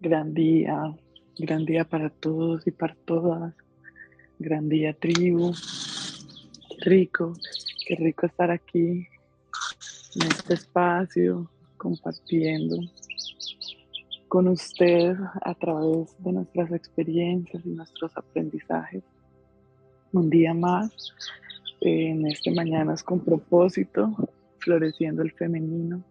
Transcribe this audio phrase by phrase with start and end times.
[0.00, 0.94] Gran día,
[1.36, 3.52] gran día para todos y para todas.
[4.38, 5.52] Gran día, tribu.
[6.70, 7.32] Qué rico,
[7.84, 9.08] qué rico estar aquí
[10.14, 12.76] en este espacio compartiendo
[14.28, 19.02] con ustedes a través de nuestras experiencias y nuestros aprendizajes.
[20.12, 20.92] Un día más
[21.80, 24.14] en este Mañanas con propósito,
[24.58, 26.04] floreciendo el femenino.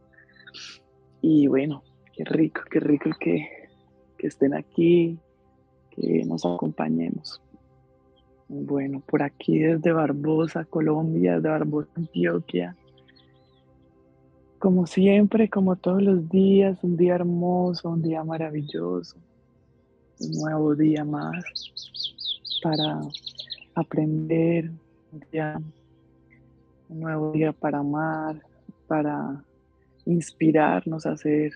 [1.22, 1.84] Y bueno,
[2.14, 3.67] qué rico, qué rico que
[4.28, 5.18] estén aquí,
[5.92, 7.42] que nos acompañemos.
[8.50, 12.76] Bueno, por aquí desde Barbosa, Colombia, desde Barbosa, Antioquia.
[14.60, 19.18] Como siempre, como todos los días, un día hermoso, un día maravilloso,
[20.20, 21.44] un nuevo día más
[22.64, 23.02] para
[23.76, 24.72] aprender,
[25.12, 25.62] un, día,
[26.90, 28.42] un nuevo día para amar,
[28.88, 29.44] para
[30.06, 31.52] inspirarnos a hacer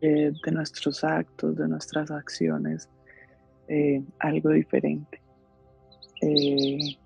[0.00, 2.88] eh, de nuestros actos, de nuestras acciones,
[3.66, 5.20] eh, algo diferente.
[6.22, 6.96] Eh,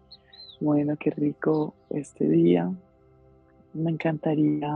[0.60, 2.70] bueno, qué rico este día.
[3.72, 4.70] Me encantaría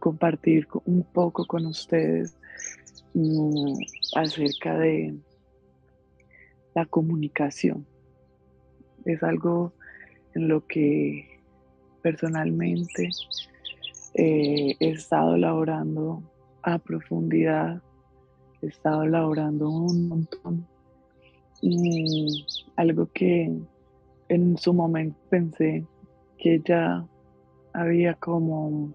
[0.00, 2.36] compartir un poco con ustedes
[3.14, 3.74] mm,
[4.16, 5.14] acerca de
[6.74, 7.86] la comunicación.
[9.04, 9.72] Es algo
[10.34, 11.40] en lo que
[12.02, 13.10] personalmente
[14.14, 16.20] he estado elaborando
[16.76, 17.80] profundidad.
[18.60, 20.66] He estado elaborando un montón.
[21.62, 22.44] Y
[22.76, 23.50] algo que
[24.28, 25.86] en su momento pensé
[26.36, 27.04] que ya
[27.72, 28.92] había como,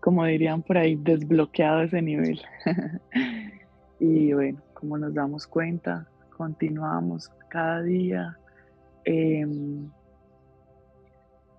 [0.00, 2.40] como dirían por ahí, desbloqueado ese nivel.
[3.98, 8.38] y bueno, como nos damos cuenta, continuamos cada día.
[9.04, 9.90] Em,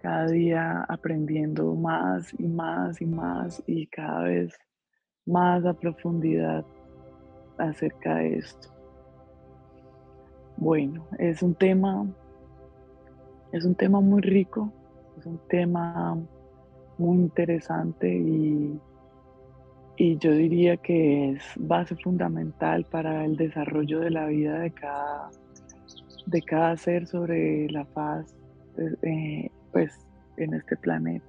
[0.02, 4.54] cada día aprendiendo más y más y más y cada vez
[5.30, 6.66] más a profundidad
[7.58, 8.70] acerca de esto.
[10.58, 12.06] Bueno, es un tema,
[13.52, 14.72] es un tema muy rico,
[15.18, 16.18] es un tema
[16.98, 18.80] muy interesante y,
[19.96, 25.30] y yo diría que es base fundamental para el desarrollo de la vida de cada,
[26.26, 28.36] de cada ser sobre la faz
[29.04, 29.94] eh, pues
[30.38, 31.26] en este planeta,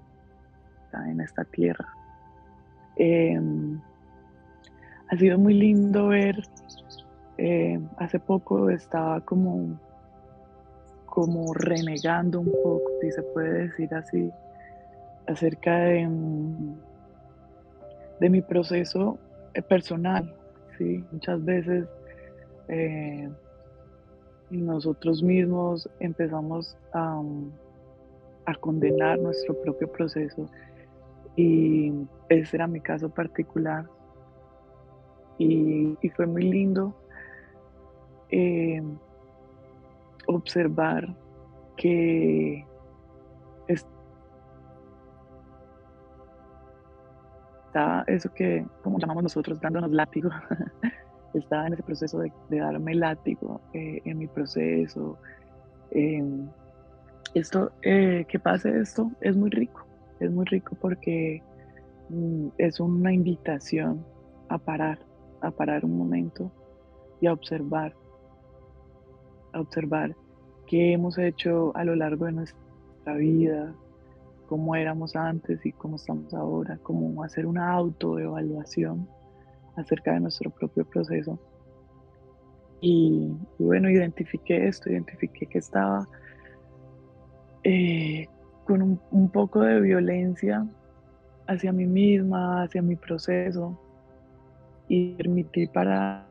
[1.06, 1.86] en esta tierra.
[2.96, 3.80] Em,
[5.10, 6.42] ha sido muy lindo ver,
[7.38, 9.78] eh, hace poco estaba como,
[11.06, 14.30] como renegando un poco, si se puede decir así,
[15.26, 16.08] acerca de,
[18.20, 19.18] de mi proceso
[19.54, 20.34] eh, personal.
[20.78, 21.04] ¿sí?
[21.12, 21.86] Muchas veces
[22.68, 23.28] eh,
[24.50, 27.20] nosotros mismos empezamos a
[28.46, 30.48] a condenar nuestro propio proceso.
[31.36, 31.92] Y
[32.28, 33.86] ese era mi caso particular.
[35.42, 36.94] Y, fue muy lindo
[38.28, 38.82] eh,
[40.26, 41.16] observar
[41.78, 42.66] que
[47.66, 50.28] estaba eso que, como llamamos nosotros, dándonos látigo.
[51.34, 55.16] estaba en ese proceso de, darme látigo eh, en mi proceso,
[57.34, 59.86] esto, eh, que pase esto es muy rico,
[60.18, 61.42] es muy rico porque
[62.10, 64.04] mm, es una invitación
[64.48, 64.98] a parar,
[65.40, 66.50] a parar un momento
[67.20, 67.94] y a observar,
[69.52, 70.16] a observar
[70.66, 73.74] qué hemos hecho a lo largo de nuestra vida,
[74.46, 79.08] cómo éramos antes y cómo estamos ahora, cómo hacer una autoevaluación
[79.76, 81.38] acerca de nuestro propio proceso.
[82.80, 86.08] Y, y bueno, identifiqué esto, identifiqué que estaba
[87.62, 88.26] eh,
[88.64, 90.66] con un, poco de violencia
[91.46, 93.78] hacia mí misma, hacia mi proceso
[94.90, 96.26] y permití para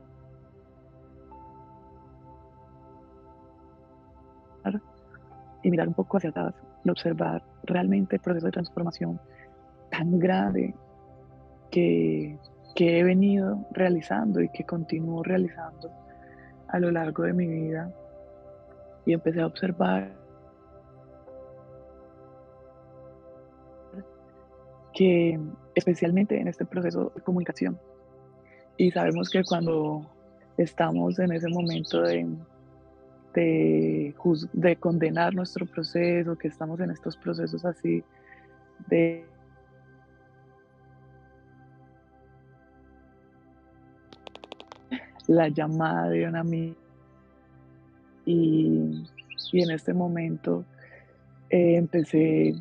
[5.64, 6.54] y mirar un poco hacia atrás
[6.84, 9.20] y observar realmente el proceso de transformación
[9.90, 10.76] tan grande
[11.72, 12.38] que,
[12.76, 15.90] que he venido realizando y que continúo realizando
[16.68, 17.92] a lo largo de mi vida.
[19.06, 20.12] Y empecé a observar
[24.94, 25.40] que
[25.76, 27.80] especialmente en este proceso de comunicación.
[28.80, 30.06] Y sabemos que cuando
[30.58, 32.26] estamos en ese momento de,
[33.34, 34.16] de,
[34.54, 38.02] de condenar nuestro proceso, que estamos en estos procesos así
[38.88, 39.26] de
[45.28, 46.78] la llamada de una amiga
[48.26, 49.04] y,
[49.52, 50.64] y en este momento
[51.50, 52.56] eh, empecé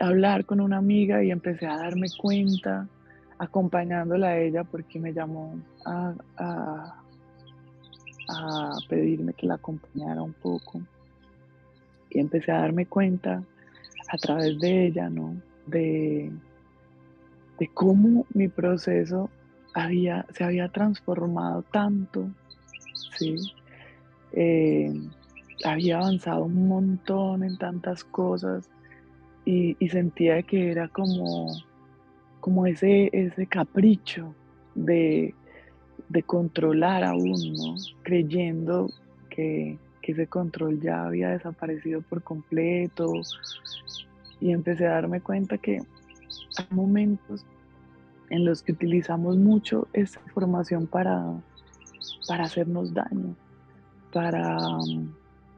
[0.00, 2.88] hablar con una amiga y empecé a darme cuenta,
[3.38, 7.00] acompañándola a ella porque me llamó a, a,
[8.88, 10.80] pedirme que la acompañara un poco.
[12.10, 13.42] Y empecé a darme cuenta
[14.08, 15.36] a través de ella, ¿no?
[15.66, 16.30] De,
[17.58, 19.30] de cómo mi proceso
[19.74, 22.28] había, se había transformado tanto,
[23.18, 23.36] ¿sí?
[24.32, 24.92] Eh,
[25.64, 28.68] había avanzado un montón en tantas cosas
[29.44, 31.52] y, sentía que era como,
[32.44, 34.34] como ese, ese capricho
[34.74, 35.34] de,
[36.26, 38.90] controlar a uno, creyendo
[39.30, 43.14] que, que ese control ya había desaparecido por completo.
[44.42, 47.46] Y empecé a darme cuenta que hay momentos
[48.28, 51.24] en los que utilizamos mucho esa información para,
[52.28, 53.34] para hacernos daño,
[54.12, 55.10] para um,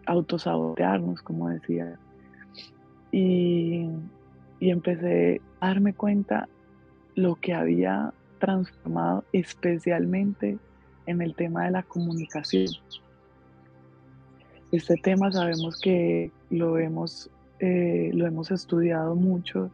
[0.06, 1.98] autosabotearnos, como decía.
[3.10, 3.90] Y,
[4.60, 6.48] y empecé a darme cuenta
[7.16, 10.58] lo que había transformado especialmente
[11.06, 12.66] en el tema de la comunicación.
[14.70, 17.30] Este tema sabemos que lo hemos,
[17.60, 19.70] eh, lo hemos estudiado mucho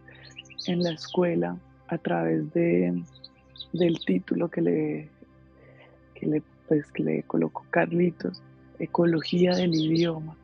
[0.67, 1.57] en la escuela
[1.89, 3.03] a través de,
[3.73, 5.11] del título que le,
[6.15, 8.41] que le, pues, que le colocó Carlitos,
[8.79, 10.37] Ecología del Idioma.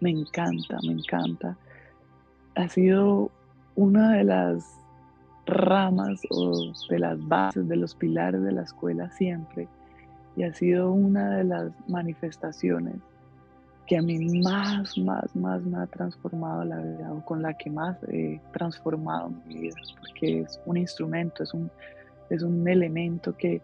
[0.00, 1.56] Me encanta, me encanta.
[2.54, 3.30] Ha sido
[3.74, 4.64] una de las
[5.46, 9.68] ramas o de las bases, de los pilares de la escuela siempre
[10.36, 12.96] y ha sido una de las manifestaciones
[13.86, 17.70] que a mí más, más, más me ha transformado la vida o con la que
[17.70, 21.70] más he transformado mi vida, porque es un instrumento, es un,
[22.28, 23.62] es un elemento que,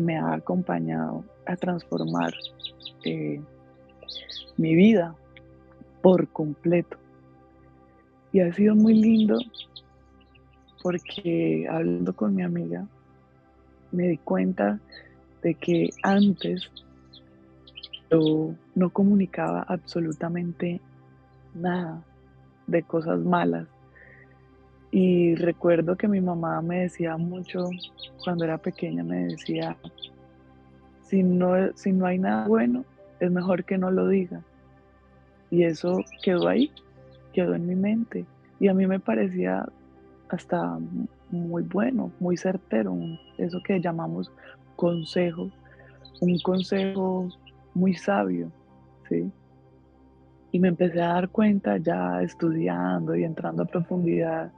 [0.00, 2.32] me ha acompañado a transformar
[3.04, 3.40] eh,
[4.56, 5.16] mi vida
[6.00, 6.96] por completo.
[8.32, 9.36] Y ha sido muy lindo
[10.82, 12.86] porque hablando con mi amiga
[13.92, 14.78] me di cuenta
[15.42, 16.70] de que antes
[18.10, 20.80] yo no comunicaba absolutamente
[21.54, 22.02] nada
[22.66, 23.66] de cosas malas.
[24.92, 27.68] Y recuerdo que mi mamá me decía mucho,
[28.24, 29.76] cuando era pequeña, me decía,
[31.04, 32.84] si no, si no hay nada bueno,
[33.20, 34.42] es mejor que no lo diga.
[35.50, 36.72] Y eso quedó ahí,
[37.32, 38.24] quedó en mi mente.
[38.58, 39.64] Y a mí me parecía
[40.30, 40.78] hasta
[41.30, 42.96] muy bueno, muy certero,
[43.38, 44.32] eso que llamamos
[44.76, 45.50] consejo,
[46.20, 47.28] un consejo
[47.74, 48.50] muy sabio,
[49.08, 49.30] ¿sí?
[50.52, 54.52] Y me empecé a dar cuenta ya estudiando y entrando a profundidad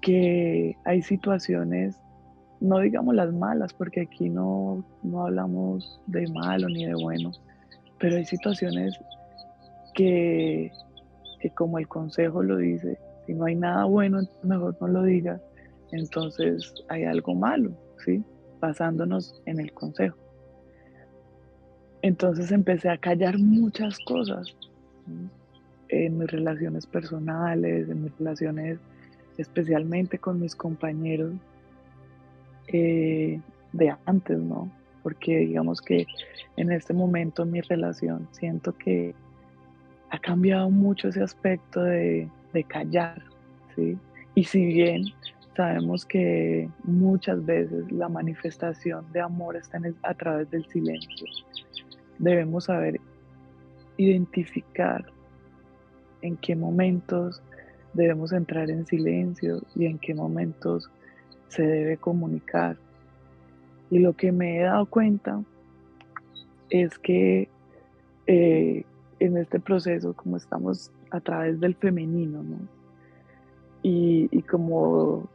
[0.00, 1.98] que hay situaciones,
[2.60, 7.32] no digamos las malas, porque aquí no, no hablamos de malo ni de bueno,
[7.98, 8.98] pero hay situaciones
[9.94, 10.70] que,
[11.40, 15.40] que como el consejo lo dice, si no hay nada bueno, mejor no lo digas,
[15.92, 17.72] entonces hay algo malo,
[18.04, 18.22] ¿sí?
[18.60, 20.16] Basándonos en el consejo.
[22.02, 24.46] Entonces empecé a callar muchas cosas
[25.88, 28.78] en mis relaciones personales, en mis relaciones
[29.38, 31.34] especialmente con mis compañeros
[32.68, 33.40] eh,
[33.72, 34.70] de antes, ¿no?
[35.02, 36.06] Porque digamos que
[36.56, 39.14] en este momento mi relación siento que
[40.10, 43.22] ha cambiado mucho ese aspecto de, de callar,
[43.74, 43.98] ¿sí?
[44.34, 45.04] Y si bien
[45.54, 51.26] sabemos que muchas veces la manifestación de amor está a través del silencio,
[52.18, 52.98] debemos saber
[53.98, 55.04] identificar
[56.22, 57.42] en qué momentos
[57.92, 60.90] debemos entrar en silencio y en qué momentos
[61.48, 62.76] se debe comunicar.
[63.90, 65.42] Y lo que me he dado cuenta
[66.70, 67.48] es que
[68.26, 68.84] eh,
[69.20, 72.58] en este proceso, como estamos a través del femenino, ¿no?
[73.82, 75.28] Y, como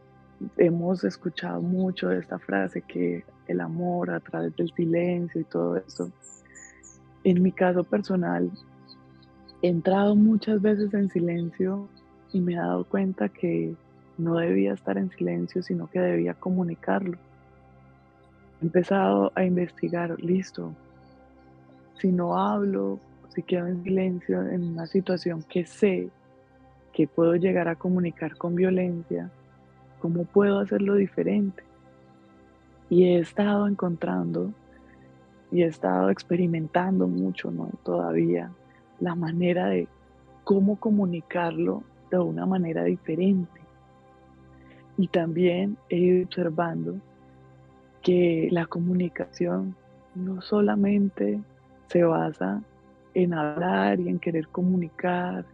[0.58, 6.12] hemos escuchado mucho esta frase que el amor a través del silencio y todo eso,
[7.24, 8.52] en mi caso personal,
[9.62, 11.88] he entrado muchas veces en silencio
[12.34, 13.74] y me he dado cuenta que
[14.18, 17.18] no debía estar en silencio, sino que debía comunicarlo.
[18.62, 20.74] He empezado a investigar, listo,
[22.00, 23.00] si no hablo,
[23.34, 26.10] si quedo en silencio en una situación que sé
[26.94, 29.30] que puedo llegar a comunicar con violencia,
[30.00, 31.64] ¿cómo puedo hacerlo diferente?
[32.90, 34.52] Y he estado encontrando
[35.52, 37.70] y he estado experimentando mucho, ¿no?
[37.84, 38.52] Todavía
[39.00, 39.88] la manera de
[40.44, 43.62] cómo comunicarlo de una manera diferente.
[44.98, 46.96] Y también he ido observando
[48.02, 49.76] que la comunicación
[50.16, 51.40] no solamente
[51.88, 52.62] se basa
[53.14, 55.46] en hablar y en querer comunicar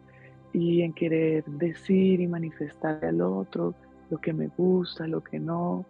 [0.53, 3.73] y en querer decir y manifestar al otro
[4.09, 5.85] lo que me gusta, lo que no,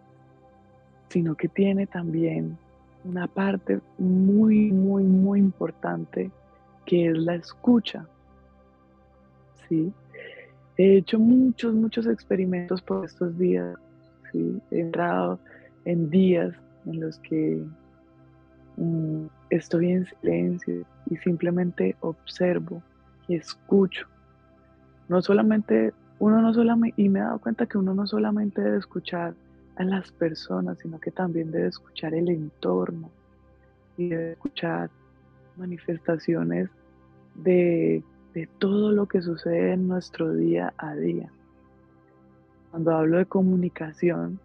[1.08, 2.58] sino que tiene también
[3.04, 6.30] una parte muy, muy, muy importante
[6.84, 8.06] que es la escucha.
[9.68, 9.92] ¿Sí?
[10.76, 13.76] He hecho muchos, muchos experimentos por estos días.
[14.32, 14.60] ¿sí?
[14.70, 15.38] He entrado
[15.84, 16.54] en días
[16.86, 17.62] en los que
[18.76, 22.82] mm, estoy en silencio y simplemente observo
[23.26, 24.06] y escucho.
[25.08, 28.78] No solamente, uno no solamente, y me he dado cuenta que uno no solamente debe
[28.78, 29.34] escuchar
[29.76, 33.10] a las personas, sino que también debe escuchar el entorno
[33.96, 34.90] y debe escuchar
[35.56, 36.68] manifestaciones
[37.34, 38.02] de,
[38.58, 41.28] todo lo que sucede en nuestro día a día.
[42.70, 44.38] Cuando hablo de comunicación,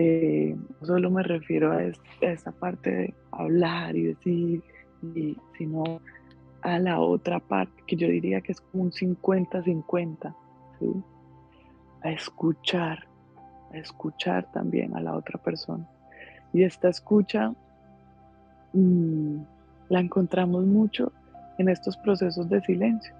[0.00, 1.82] eh, solo me refiero a,
[2.20, 4.62] esta parte de hablar y decir,
[5.56, 6.00] sino
[6.62, 10.34] a la otra parte, que yo diría que es como un 50-50,
[12.04, 13.08] a escuchar,
[13.72, 15.84] a escuchar también a la otra persona.
[16.52, 17.52] Y esta escucha
[18.74, 19.38] mm,
[19.88, 21.10] la encontramos mucho
[21.58, 23.12] en estos procesos de silencio.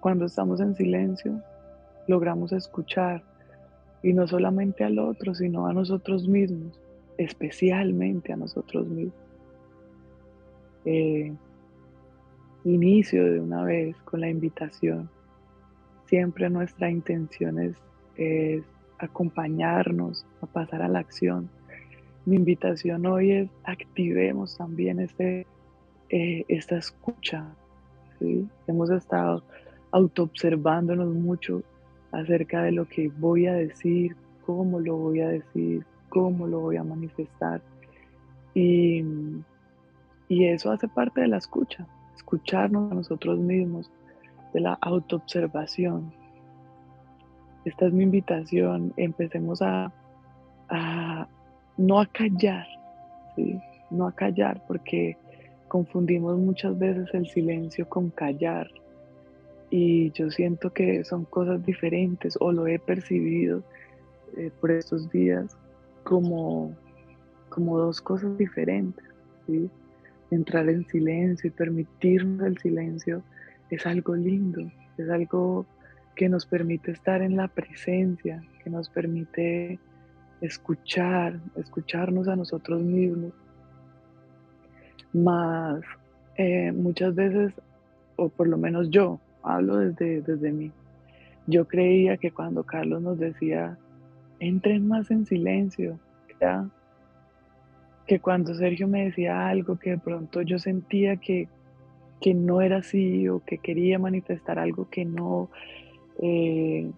[0.00, 1.38] Cuando estamos en silencio,
[2.08, 3.22] logramos escuchar,
[4.02, 6.78] y no solamente al otro, sino a nosotros mismos,
[7.18, 9.14] especialmente a nosotros mismos.
[10.84, 11.32] Eh,
[12.64, 15.08] inicio de una vez con la invitación.
[16.06, 17.76] Siempre nuestra intención es,
[18.98, 21.48] acompañarnos a pasar a la acción.
[22.24, 25.46] Mi invitación hoy es activemos también este,
[26.10, 27.46] eh, esta escucha.
[28.18, 28.46] ¿sí?
[28.66, 29.42] Hemos estado
[29.90, 31.62] autoobservándonos mucho
[32.12, 34.14] acerca de lo que voy a decir,
[34.44, 37.60] cómo lo voy a decir, cómo lo voy a manifestar.
[38.54, 39.02] Y,
[40.28, 43.90] y eso hace parte de la escucha, escucharnos a nosotros mismos,
[44.52, 46.12] de la autoobservación.
[47.64, 49.90] Esta es mi invitación, empecemos a,
[50.68, 51.28] a
[51.78, 52.66] no a callar,
[53.34, 53.58] ¿sí?
[53.90, 55.16] no a callar, porque
[55.68, 58.68] confundimos muchas veces el silencio con callar
[59.72, 63.62] y yo siento que son cosas diferentes o lo he percibido
[64.36, 65.56] eh, por estos días
[66.04, 66.76] como,
[67.48, 69.02] como dos cosas diferentes.
[70.30, 73.22] Entrar en silencio y permitirnos el silencio
[73.70, 75.64] es algo lindo, es algo
[76.16, 79.78] que nos permite estar en la presencia, que nos permite
[80.42, 83.32] escuchar, escucharnos a nosotros mismos.
[85.14, 85.80] Más
[86.36, 87.54] eh, muchas veces,
[88.16, 90.70] o por lo menos yo, hablo desde, desde mí.
[91.46, 93.76] Yo creía que cuando Carlos nos decía,
[94.38, 95.98] entren más en silencio,
[98.06, 101.48] que cuando Sergio me decía algo que de pronto yo sentía que,
[102.34, 105.50] no era así o que quería manifestar algo que no,
[106.20, 106.88] eh,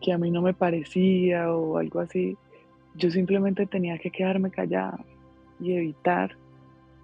[0.00, 2.36] que a mí no me parecía o algo así,
[2.94, 5.02] yo simplemente tenía que quedarme callada
[5.58, 6.36] y evitar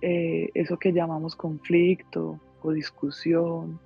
[0.03, 3.81] eh, eso que llamamos conflicto o discusión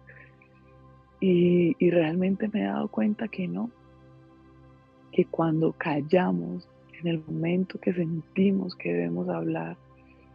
[1.25, 3.71] y, realmente me he dado cuenta que no,
[5.13, 6.69] que cuando callamos,
[7.01, 9.77] en el momento que sentimos que debemos hablar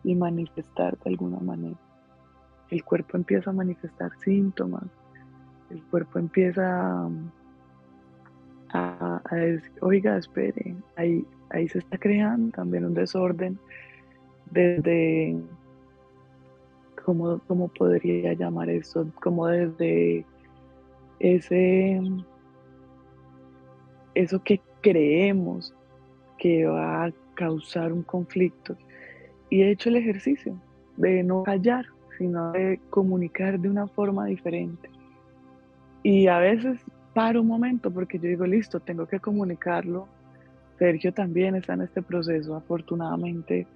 [0.06, 1.76] y manifestar de alguna manera,
[2.70, 4.86] el cuerpo empieza a manifestar síntomas,
[5.70, 7.10] el cuerpo empieza
[8.70, 13.60] a, decir, oiga, espere, ahí, ahí se está creando también un desorden
[14.52, 15.36] desde,
[17.04, 19.06] ¿cómo, cómo podría llamar eso?
[19.22, 20.26] Como desde
[21.20, 22.00] ese,
[24.14, 25.74] eso que creemos
[26.38, 28.78] que va a causar un conflicto.
[29.50, 30.60] Y he hecho el ejercicio
[30.98, 31.86] de no callar,
[32.18, 34.90] sino de comunicar de una forma diferente.
[36.04, 36.80] Y a veces
[37.14, 40.08] paro un momento porque yo digo, listo, tengo que comunicarlo.
[40.78, 43.68] Sergio también está en este proceso, afortunadamente.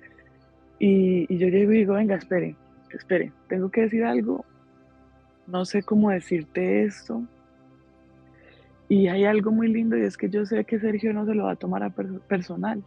[0.80, 2.56] Y, y yo llego y digo, venga, espere,
[2.92, 4.46] espere, tengo que decir algo
[5.48, 7.24] no sé cómo decirte esto.
[8.90, 11.46] Y hay algo muy lindo y es que yo sé que Sergio no se lo
[11.46, 12.84] va a tomar a personal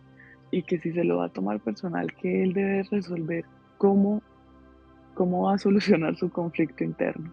[0.51, 3.45] y que si se lo va a tomar personal, que él debe resolver
[3.79, 4.23] cómo,
[5.15, 7.33] cómo va a solucionar su conflicto interno.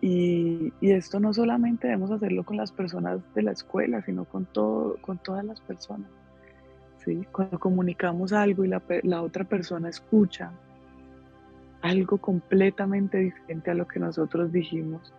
[0.00, 4.96] Y, esto no solamente debemos hacerlo con las personas de la escuela, sino con, todo,
[5.00, 6.08] con todas las personas.
[7.04, 7.26] ¿sí?
[7.32, 10.52] Cuando comunicamos algo y la, la otra persona escucha,
[11.82, 15.12] algo completamente diferente a lo que nosotros dijimos.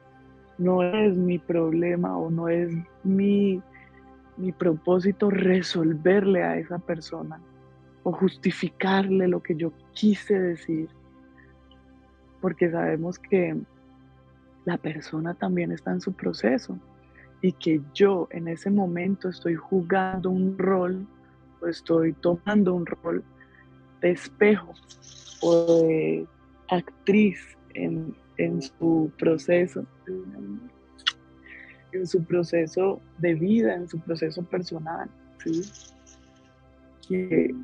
[0.58, 2.74] No es mi problema o no es
[3.04, 3.62] mi,
[4.38, 7.40] mi propósito resolverle a esa persona
[8.04, 10.90] o justificarle lo que yo quise decir,
[12.42, 13.58] porque sabemos que
[14.66, 16.78] la persona también está en su proceso
[17.42, 21.08] y que yo en ese momento estoy jugando un rol
[21.62, 23.24] o estoy tomando un rol
[24.02, 24.74] de espejo
[25.42, 26.28] o de
[26.70, 27.40] actriz
[27.74, 28.16] en,
[28.62, 29.86] su proceso,
[31.92, 35.10] en su proceso de vida, en su proceso personal,
[35.44, 35.62] ¿sí?
[37.08, 37.56] Que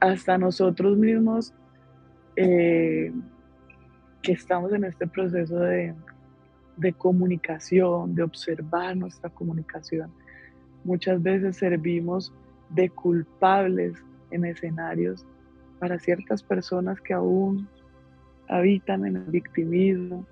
[0.00, 1.52] hasta nosotros mismos
[2.36, 3.12] eh,
[4.22, 5.94] que estamos en este proceso de,
[6.76, 10.10] de comunicación, de observar nuestra comunicación,
[10.84, 12.32] muchas veces servimos
[12.70, 13.96] de culpables
[14.30, 15.24] en escenarios
[15.78, 17.68] para ciertas personas que aún
[18.48, 20.26] habitan en el victimismo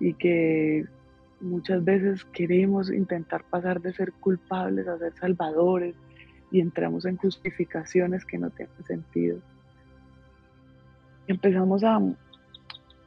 [0.00, 0.86] y que
[1.40, 5.94] muchas veces queremos intentar pasar de ser culpables a ser salvadores
[6.50, 9.38] y entramos en justificaciones que no tienen sentido.
[11.26, 12.00] Empezamos a,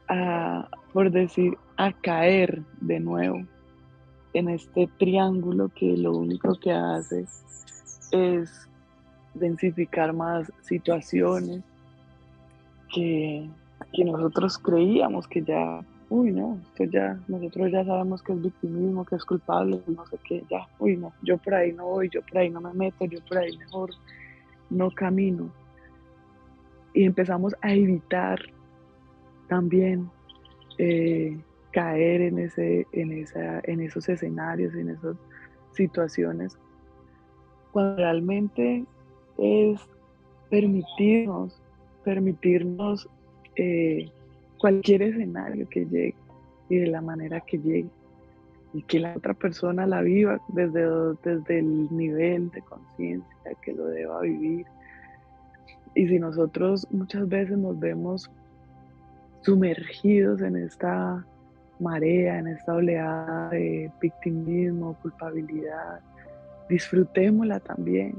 [0.08, 3.44] a, por decir, a caer de nuevo
[4.32, 7.26] en este triángulo que lo único que hace
[8.12, 8.68] es
[9.34, 11.62] densificar más situaciones
[12.92, 13.48] que,
[13.92, 15.80] que nosotros creíamos que ya,
[16.10, 20.18] uy, no, esto ya, nosotros ya sabemos que es victimismo, que es culpable, no sé
[20.24, 23.04] qué, ya, uy, no, yo por ahí no voy, yo por ahí no me meto,
[23.06, 23.90] yo por ahí mejor
[24.70, 25.50] no camino.
[26.94, 28.40] Y empezamos a evitar
[29.48, 30.10] también
[30.78, 31.38] eh,
[31.72, 35.16] caer en, ese, en, esa, en esos escenarios, en esas
[35.72, 36.58] situaciones,
[37.72, 38.84] cuando realmente
[39.38, 39.80] es
[40.50, 41.60] permitirnos,
[42.04, 43.08] permitirnos
[43.58, 44.08] eh,
[44.58, 46.14] cualquier escenario que llegue
[46.68, 47.90] y de la manera que llegue
[48.72, 50.86] y que la otra persona la viva desde,
[51.24, 54.66] desde el nivel de conciencia que lo deba vivir.
[55.94, 58.30] Y si nosotros muchas veces nos vemos
[59.40, 61.24] sumergidos en esta
[61.80, 66.00] marea, en esta oleada de victimismo, culpabilidad,
[66.68, 68.14] disfrutémosla también,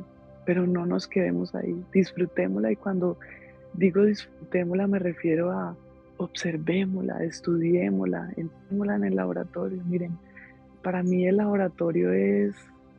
[0.45, 3.17] pero no nos quedemos ahí, disfrutémosla y cuando
[3.73, 5.75] digo disfrutémosla me refiero a
[6.17, 9.81] observémosla, estudiémosla, entrémosla en el laboratorio.
[9.85, 10.17] Miren,
[10.83, 12.55] para mí el laboratorio es,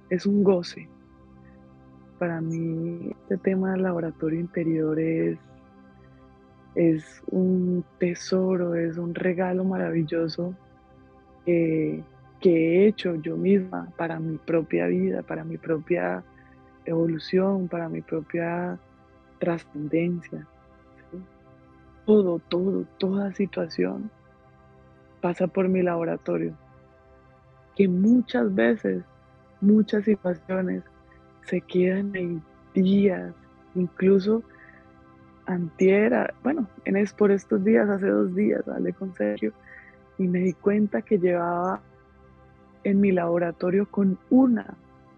[0.09, 0.89] es un goce.
[2.19, 5.39] Para mí este tema del laboratorio interior es
[6.75, 10.55] es un tesoro, es un regalo maravilloso
[11.45, 12.03] que,
[12.43, 16.25] he hecho yo misma para mi propia vida, para mi propia
[16.87, 18.79] evolución, para mi propia
[19.39, 20.47] trascendencia.
[22.11, 24.11] Todo, todo, toda situación
[25.21, 26.57] pasa por mi laboratorio.
[27.77, 29.05] Que muchas veces,
[29.61, 30.83] muchas situaciones
[31.43, 32.43] se quedan en
[32.75, 33.33] días,
[33.77, 34.43] incluso
[35.47, 39.53] antiera, bueno, en es por estos días, hace dos días, hablé con Sergio
[40.19, 41.81] y me di cuenta que llevaba
[42.83, 44.67] en mi laboratorio con una,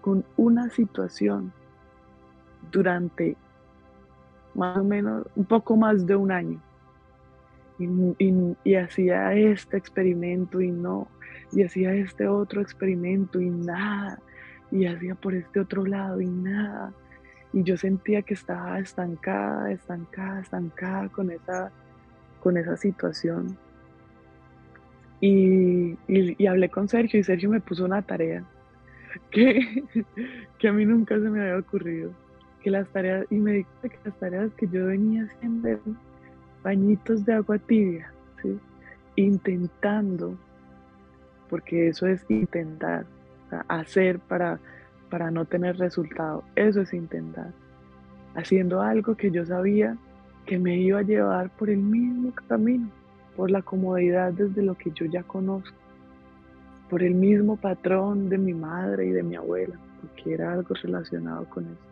[0.03, 1.55] con una situación
[2.71, 3.35] durante
[4.55, 6.61] más o menos un poco más de un año.
[7.79, 11.09] Y, hacía este experimento y no,
[11.53, 14.19] y hacía este otro experimento y nada,
[14.71, 16.93] y hacía por este otro lado y nada
[17.53, 21.71] y yo sentía que estaba estancada, estancada, estancada con esa,
[22.41, 23.57] con esa situación.
[25.21, 25.97] Y,
[26.47, 28.43] hablé con Sergio y Sergio me puso una tarea
[29.31, 29.85] que,
[30.59, 32.11] que a mí nunca se me había ocurrido.
[32.63, 35.81] Que las tareas, y me dijo que las tareas que yo venía haciendo
[36.63, 38.13] bañitos de agua tibia,
[39.17, 40.37] intentando,
[41.49, 43.05] porque eso es intentar,
[43.69, 44.59] hacer para
[45.13, 46.43] para no tener resultado.
[46.57, 47.53] Eso es intentar.
[48.35, 49.95] Haciendo algo que yo sabía
[50.47, 52.89] que me iba a llevar por el mismo camino,
[53.37, 55.77] por la comodidad desde lo que yo ya conozco,
[56.89, 61.45] por el mismo patrón de mi madre y de mi abuela, porque era algo relacionado
[61.45, 61.85] con esto.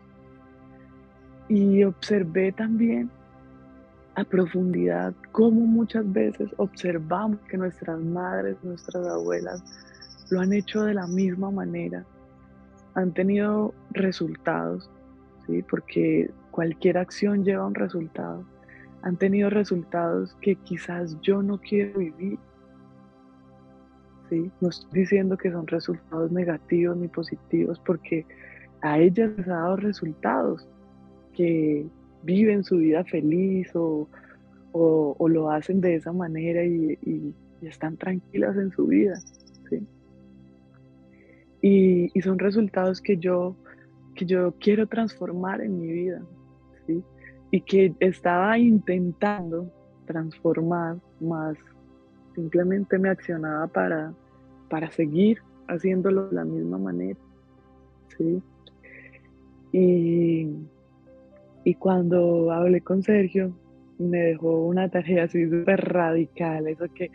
[1.47, 3.11] Y observé también
[4.23, 9.63] profundidad cómo muchas veces observamos que nuestras madres, nuestras abuelas
[10.29, 12.05] lo han hecho de la misma manera
[12.93, 14.89] han tenido resultados,
[15.45, 15.63] ¿sí?
[15.63, 18.43] porque cualquier acción lleva un resultado.
[19.03, 22.37] Han tenido resultados que quizás yo no quiero vivir.
[24.29, 24.51] ¿sí?
[24.59, 28.25] No estoy diciendo que son resultados negativos ni positivos, porque
[28.81, 30.67] a ellas les ha dado resultados
[31.33, 31.87] que
[32.23, 34.07] viven su vida feliz o,
[35.27, 37.33] lo hacen de esa manera y, y
[37.67, 39.19] están tranquilas en su vida.
[39.69, 39.85] ¿sí?
[41.61, 43.55] Y, son resultados que yo,
[44.15, 46.21] que yo quiero transformar en mi vida,
[46.87, 47.03] ¿sí?
[47.51, 49.71] Y que estaba intentando
[50.05, 51.57] transformar, más
[52.33, 54.13] simplemente me accionaba para,
[54.69, 57.19] para seguir haciéndolo de la misma manera.
[58.17, 58.41] ¿sí?
[59.73, 60.47] Y,
[61.63, 63.53] y cuando hablé con Sergio,
[63.99, 67.05] me dejó una tarea así súper radical, eso que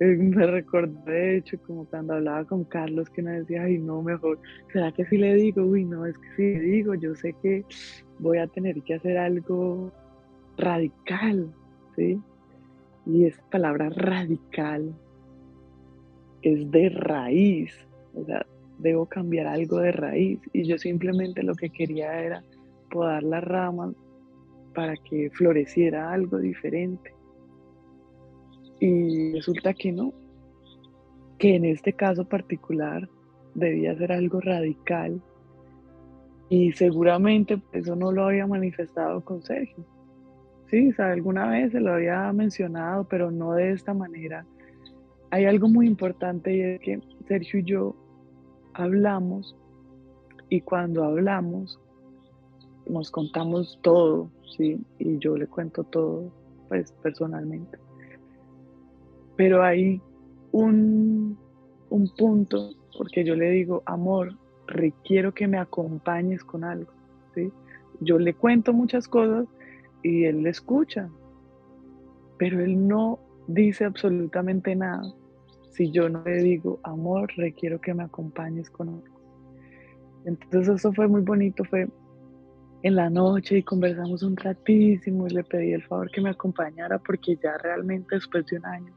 [0.00, 4.02] eh, me recordé de hecho como cuando hablaba con Carlos que me decía, ay no,
[4.02, 4.40] mejor,
[4.72, 5.62] ¿será que si le digo?
[5.62, 7.64] Uy, no, es que si le digo, yo sé que
[8.18, 9.92] voy a tener que hacer algo
[10.56, 11.52] radical,
[11.96, 12.20] ¿sí?
[13.06, 14.92] Y esa palabra radical
[16.42, 17.72] es de raíz,
[18.14, 18.44] o sea,
[18.78, 20.40] debo cambiar algo de raíz.
[20.52, 22.42] Y yo simplemente lo que quería era
[22.92, 23.94] podar las ramas
[24.74, 27.14] para que floreciera algo diferente.
[28.78, 30.12] Y resulta que no,
[31.38, 33.08] que en este caso particular
[33.54, 35.20] debía ser algo radical
[36.48, 39.84] y seguramente eso no lo había manifestado con Sergio.
[40.70, 44.44] Sí, o alguna vez se lo había mencionado, pero no de esta manera.
[45.30, 47.96] Hay algo muy importante y es que Sergio y yo
[48.74, 49.56] hablamos
[50.48, 51.80] y cuando hablamos
[52.86, 54.78] nos contamos todo, ¿sí?
[54.98, 56.32] Y yo le cuento todo,
[56.68, 57.78] pues personalmente.
[59.36, 60.00] Pero hay
[60.52, 61.38] un,
[61.90, 66.92] un punto, porque yo le digo, amor, requiero que me acompañes con algo,
[67.34, 67.50] ¿sí?
[68.00, 69.46] Yo le cuento muchas cosas
[70.02, 71.08] y él le escucha,
[72.38, 75.02] pero él no dice absolutamente nada
[75.72, 79.20] si yo no le digo, amor, requiero que me acompañes con algo.
[80.24, 81.88] Entonces eso fue muy bonito, fue
[82.82, 86.98] en la noche y conversamos un ratísimo y le pedí el favor que me acompañara
[86.98, 88.92] porque ya realmente después de un año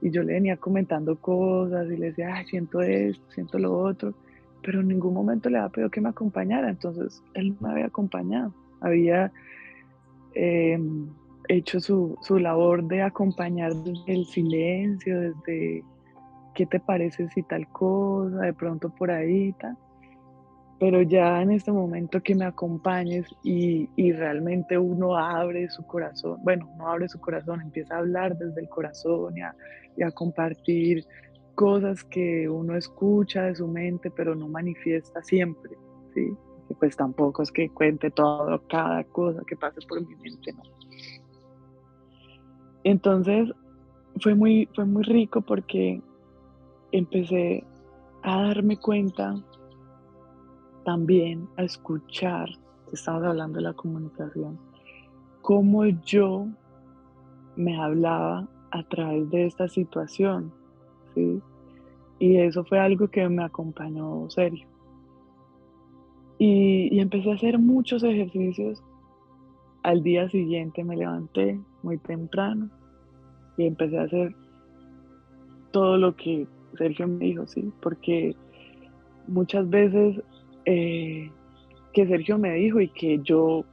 [0.00, 4.14] y yo le venía comentando cosas y le decía, ay, siento esto, siento lo otro,
[4.62, 8.54] pero en ningún momento le había pedido que me acompañara, entonces él me había acompañado,
[8.80, 9.32] había
[10.34, 11.08] em,
[11.48, 15.82] hecho su, su labor de acompañar desde el silencio, desde
[16.54, 19.76] qué te parece si tal cosa, de pronto por ahí, tal
[20.78, 26.68] pero ya en este momento que me acompañes y, realmente uno abre su corazón, bueno,
[26.76, 29.54] no abre su corazón, empieza a hablar desde el corazón y a,
[29.96, 31.04] y a, compartir
[31.54, 35.76] cosas que uno escucha de su mente, pero no manifiesta siempre,
[36.14, 36.30] ¿sí?
[36.68, 40.62] Que pues tampoco es que cuente todo, cada cosa que pase por mi mente, ¿no?
[42.84, 43.50] Entonces
[44.20, 46.02] fue muy, fue muy rico porque
[46.92, 47.64] empecé
[48.22, 49.34] a darme cuenta
[50.86, 52.48] también a escuchar,
[52.92, 54.56] estamos hablando de la comunicación,
[55.42, 56.46] cómo yo
[57.56, 60.52] me hablaba a través de esta situación,
[61.12, 61.42] ¿sí?
[62.20, 64.64] Y eso fue algo que me acompañó serio.
[66.38, 68.80] Y, y empecé a hacer muchos ejercicios.
[69.82, 72.70] Al día siguiente me levanté muy temprano
[73.56, 74.36] y empecé a hacer
[75.72, 76.46] todo lo que
[76.78, 77.72] Sergio me dijo, ¿sí?
[77.80, 78.36] Porque
[79.26, 80.22] muchas veces
[80.66, 81.30] eh,
[81.92, 83.64] que Sergio me dijo y que yo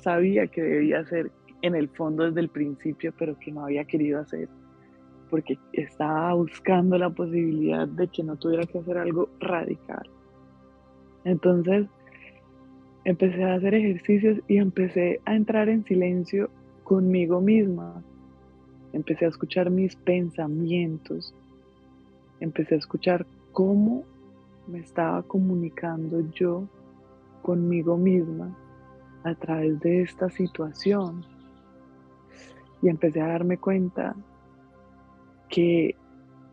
[0.00, 1.30] sabía que debía hacer
[1.62, 4.48] en el fondo desde el principio, pero que no había querido hacer,
[5.30, 10.08] porque estaba buscando la posibilidad de que no tuviera que hacer algo radical.
[11.24, 11.86] Entonces,
[13.04, 16.50] empecé a hacer ejercicios y empecé a entrar en silencio
[16.84, 18.02] conmigo misma.
[18.92, 21.34] Empecé a escuchar mis pensamientos.
[22.40, 24.04] Empecé a escuchar cómo
[24.68, 26.68] me estaba comunicando yo
[27.42, 28.56] conmigo misma
[29.24, 31.24] a través de esta situación.
[32.82, 34.14] Y empecé a darme cuenta
[35.48, 35.96] que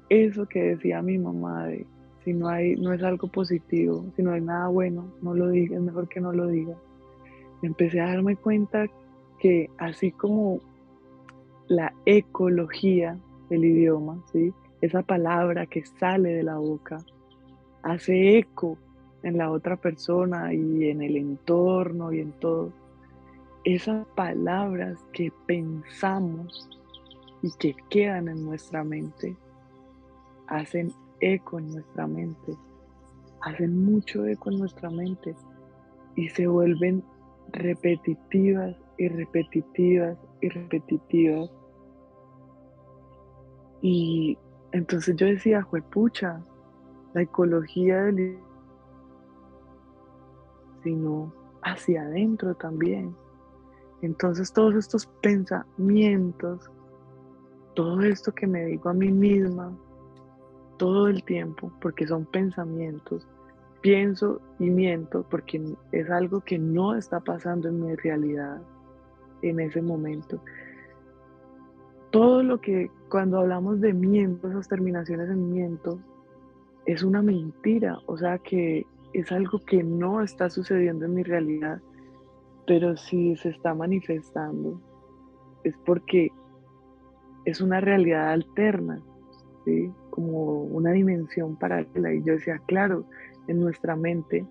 [0.10, 1.86] eso que decía mi mamá de
[2.23, 5.75] si no hay, no es algo positivo, si no hay nada bueno, no lo diga,
[5.75, 6.75] es mejor que no lo diga.
[7.62, 8.88] Empecé a darme cuenta
[9.39, 10.60] que así como
[11.67, 14.51] la ecología del idioma, ¿sí?
[14.82, 16.97] esa palabra que sale de la boca,
[17.86, 18.78] hace eco
[19.21, 22.74] en la otra persona y en el entorno y en todo.
[23.63, 26.67] Esas palabras que pensamos
[27.41, 29.36] y que quedan en nuestra mente
[30.48, 32.56] hacen eco en nuestra mente,
[33.41, 35.36] hacen mucho eco en nuestra mente
[36.15, 37.04] y se vuelven
[37.52, 41.52] repetitivas y repetitivas y repetitivas.
[43.82, 44.38] Y
[44.71, 46.43] entonces yo decía, juepucha,
[47.15, 48.38] la ecología del
[50.84, 53.15] sino hacia adentro también.
[54.01, 56.69] Entonces todos estos pensamientos,
[57.73, 59.75] todo esto que me digo a mí misma
[60.78, 63.25] todo el tiempo, porque son pensamientos,
[63.82, 68.62] pienso y miento porque es algo que no está pasando en mi realidad
[69.41, 70.41] en ese momento.
[72.12, 75.97] Todo lo que cuando hablamos de miento, esas terminaciones en miento,
[76.86, 81.82] es una mentira, o sea que es algo que no está sucediendo en mi realidad,
[82.67, 84.82] pero si se está manifestando
[85.63, 86.30] es porque
[87.45, 89.02] es una realidad alterna,
[89.63, 89.91] ¿sí?
[90.10, 92.13] como una dimensión paralela.
[92.13, 93.06] Y yo decía, claro,
[93.48, 94.45] en nuestra mente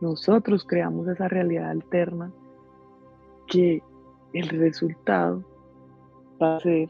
[0.00, 2.32] nosotros creamos esa realidad alterna
[3.46, 3.82] que
[4.32, 5.44] el resultado
[6.42, 6.88] va a ser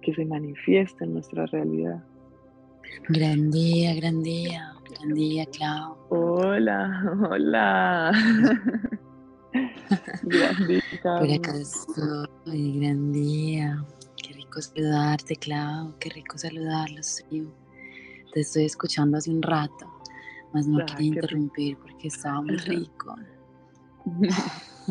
[0.00, 2.04] que se manifieste en nuestra realidad.
[3.08, 5.96] Gran día, gran día, gran día, Clau.
[6.10, 8.12] Hola, hola.
[10.22, 10.82] gran día.
[11.02, 13.84] Por acá estoy, gran día.
[14.22, 15.98] Qué rico saludarte, Clau.
[15.98, 17.24] Qué rico saludarlos.
[18.32, 19.86] Te estoy escuchando hace un rato,
[20.54, 23.16] más no quería interrumpir porque estaba muy rico.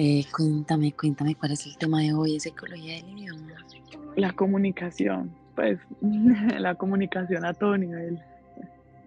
[0.00, 3.52] Eh, cuéntame, cuéntame cuál es el tema de hoy, es ecología del idioma.
[4.14, 5.80] La comunicación, pues
[6.60, 8.16] la comunicación a todo nivel.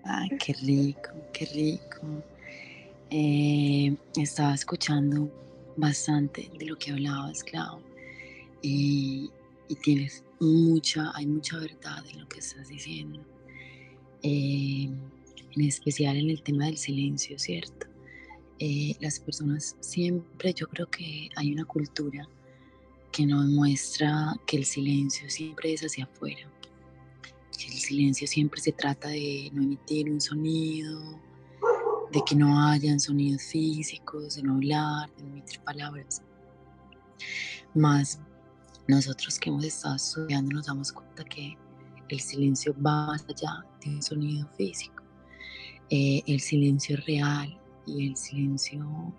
[0.04, 2.24] Ay, qué rico, qué rico.
[3.10, 5.32] Eh, estaba escuchando
[5.78, 7.80] bastante de lo que hablabas, Clau,
[8.62, 9.32] y,
[9.82, 13.22] tienes mucha, hay mucha verdad en lo que estás diciendo,
[14.22, 14.90] eh,
[15.56, 17.88] en especial en el tema del silencio, ¿cierto?
[18.60, 22.28] Eh, las personas siempre, yo creo que hay una cultura
[23.12, 26.50] que nos muestra que el silencio siempre es hacia afuera,
[27.58, 31.20] que el silencio siempre se trata de no emitir un sonido,
[32.12, 36.22] de que no hayan sonidos físicos, de no hablar, de no emitir palabras.
[37.74, 38.20] Más
[38.88, 41.58] nosotros que hemos estado estudiando nos damos cuenta que
[42.10, 45.04] el silencio va más allá de un sonido físico.
[45.90, 49.14] Eh, el silencio real y el silencio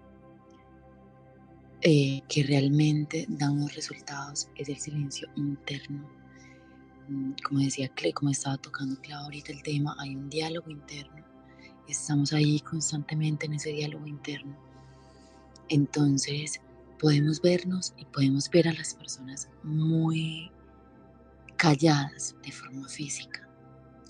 [1.83, 6.09] eh, que realmente da unos resultados es el silencio interno.
[7.09, 11.25] Mm, como decía Cle, como estaba tocando Clau ahorita el tema, hay un diálogo interno.
[11.89, 14.57] Estamos ahí constantemente en ese diálogo interno.
[15.69, 16.61] Entonces
[16.99, 20.51] podemos vernos y podemos ver a las personas muy
[21.57, 23.43] calladas de forma física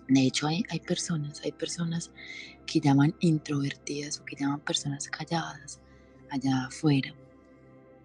[0.08, 2.10] de hecho, hay, hay personas, hay personas
[2.66, 5.80] que llaman introvertidas o que llaman personas calladas
[6.30, 7.14] allá afuera.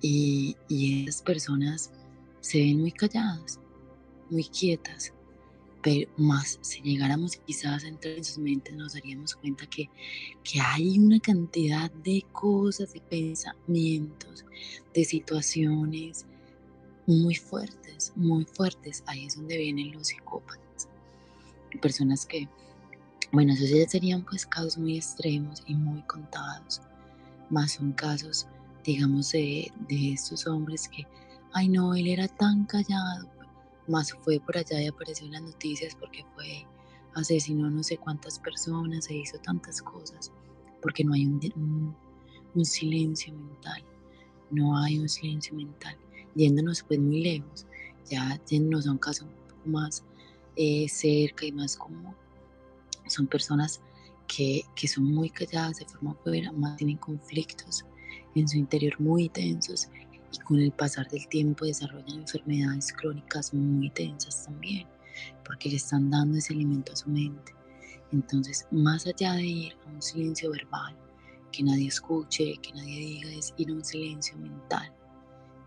[0.02, 1.92] Y, y esas personas
[2.40, 3.60] se ven muy calladas,
[4.30, 5.14] muy quietas,
[5.82, 9.90] pero más si llegáramos quizás a entrar en sus mentes nos daríamos cuenta que,
[10.44, 14.46] que hay una cantidad de cosas, de pensamientos,
[14.94, 16.26] de situaciones
[17.06, 19.04] muy fuertes, muy fuertes.
[19.08, 20.68] Ahí es donde vienen los psicópatas
[21.78, 22.48] personas que,
[23.32, 26.82] bueno, esos serían pues casos muy extremos y muy contados,
[27.50, 28.48] más son casos,
[28.88, 31.06] digamos, de, de estos hombres que,
[31.52, 33.30] ay no, él era tan callado,
[33.86, 36.65] más fue por allá y apareció en las noticias porque fue,
[37.13, 40.32] asesinó no sé cuántas personas, se hizo tantas cosas,
[40.82, 41.93] porque no hay un,
[42.56, 43.84] un, silencio mental,
[44.52, 45.97] no hay un silencio mental,
[46.36, 47.65] yéndonos pues muy lejos,
[48.10, 50.06] ya yéndonos a un caso un poco más
[50.56, 52.15] eh, cerca y más común.
[53.08, 53.82] Son personas
[54.28, 57.84] que, que, son muy calladas de forma fuera, más tienen conflictos
[58.36, 59.88] en su interior muy tensos
[60.32, 64.88] y con el pasar del tiempo desarrollan enfermedades crónicas muy tensas también,
[65.46, 67.54] porque le están dando ese alimento a su mente.
[68.12, 70.96] Entonces, más allá de ir a un silencio verbal,
[71.52, 74.92] que nadie escuche, que nadie diga, es ir a un silencio mental,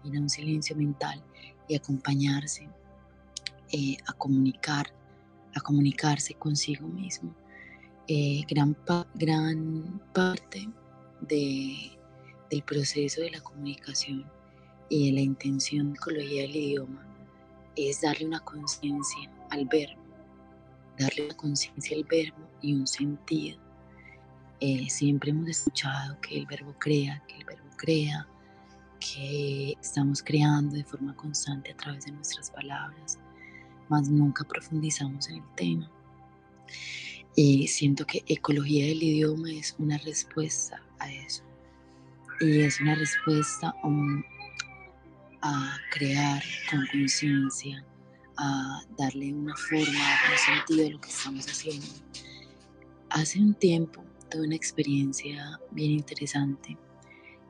[0.04, 1.22] ir a un silencio mental
[1.68, 2.68] y acompañarse
[3.72, 4.92] eh, a comunicar,
[5.54, 7.34] a comunicarse consigo mismo.
[8.08, 8.76] Eh, gran,
[9.14, 10.68] gran parte
[11.20, 11.99] de,
[12.50, 14.30] del proceso de la comunicación
[14.88, 17.06] y de la intención de ecología del idioma
[17.76, 20.02] es darle una conciencia al verbo,
[20.98, 23.58] darle una conciencia al verbo y un sentido.
[24.60, 28.28] Eh, siempre hemos escuchado que el verbo crea, que el verbo crea,
[28.98, 33.18] que estamos creando de forma constante a través de nuestras palabras,
[33.88, 35.90] más nunca profundizamos en el tema.
[37.34, 41.42] Y siento que ecología del idioma es una respuesta a eso.
[42.40, 43.74] Y es una respuesta
[45.42, 47.84] a crear con conciencia,
[48.38, 49.86] a darle una forma,
[50.30, 51.86] un sentido a lo que estamos haciendo.
[53.10, 56.78] Hace un tiempo tuve una experiencia bien interesante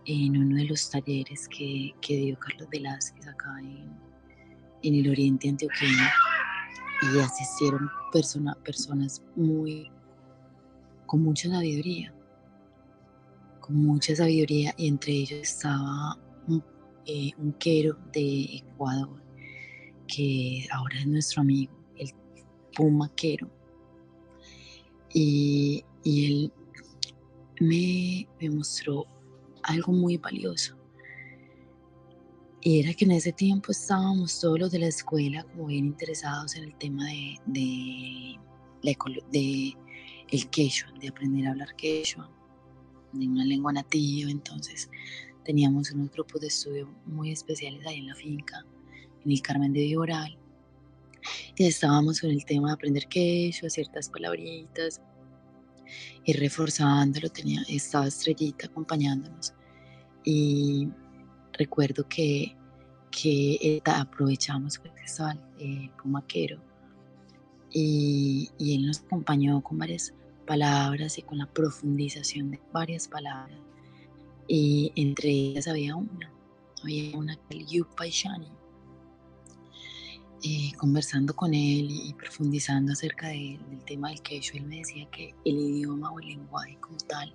[0.06, 3.96] en uno de los talleres que, que dio Carlos Velázquez acá en,
[4.82, 6.08] en el Oriente Antioqueño
[7.02, 7.88] y asistieron
[8.64, 9.90] personas muy
[11.06, 12.12] con mucha sabiduría,
[13.70, 16.62] mucha sabiduría y entre ellos estaba un,
[17.06, 19.20] eh, un quero de Ecuador
[20.14, 22.10] que ahora es nuestro amigo, el
[22.76, 23.50] Puma Quero.
[25.12, 26.52] Y, él
[27.60, 29.06] me, mostró
[29.62, 30.76] algo muy valioso.
[32.62, 36.56] Y era que en ese tiempo estábamos todos los de la escuela como bien interesados
[36.56, 38.96] en el tema de, de,
[39.32, 39.76] de
[40.30, 42.30] el quechua, de aprender a hablar quechua,
[43.12, 44.30] de una lengua nativa.
[44.30, 44.90] Entonces
[45.44, 48.64] teníamos unos grupos de estudio muy especiales ahí en la finca,
[49.24, 50.36] en el Carmen de Vioral.
[51.56, 55.00] Y estábamos con el tema de aprender quechua, ciertas palabritas,
[56.24, 57.28] y reforzándolo.
[57.28, 59.52] Tenía, estaba Estrellita acompañándonos.
[60.24, 60.88] Y
[61.52, 62.56] recuerdo que,
[63.10, 66.62] que aprovechamos que estaba el pumaquero
[67.70, 70.12] y, y él nos acompañó con varias
[70.50, 73.56] palabras y con la profundización de varias palabras.
[74.48, 76.28] Y entre ellas había una,
[76.82, 78.50] había una que el Yupaishani.
[80.42, 85.32] Eh, conversando con él y profundizando acerca del tema del quechua, él me decía que
[85.44, 87.32] el idioma o el lenguaje como tal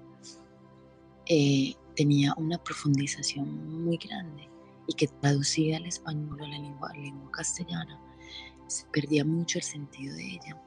[1.27, 4.49] eh, tenía una profundización muy grande
[4.87, 7.97] y que traducida al español o a la lengua, lengua castellana
[8.67, 10.64] se perdía mucho el sentido de ella.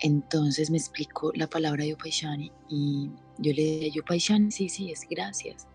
[0.00, 5.66] Entonces me explicó la palabra Yopaishani y yo le decía, Yopaishani, sí, sí, es gracias.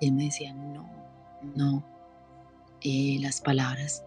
[0.00, 0.88] él me decía, no,
[1.54, 1.84] no,
[2.80, 4.02] eh, las palabras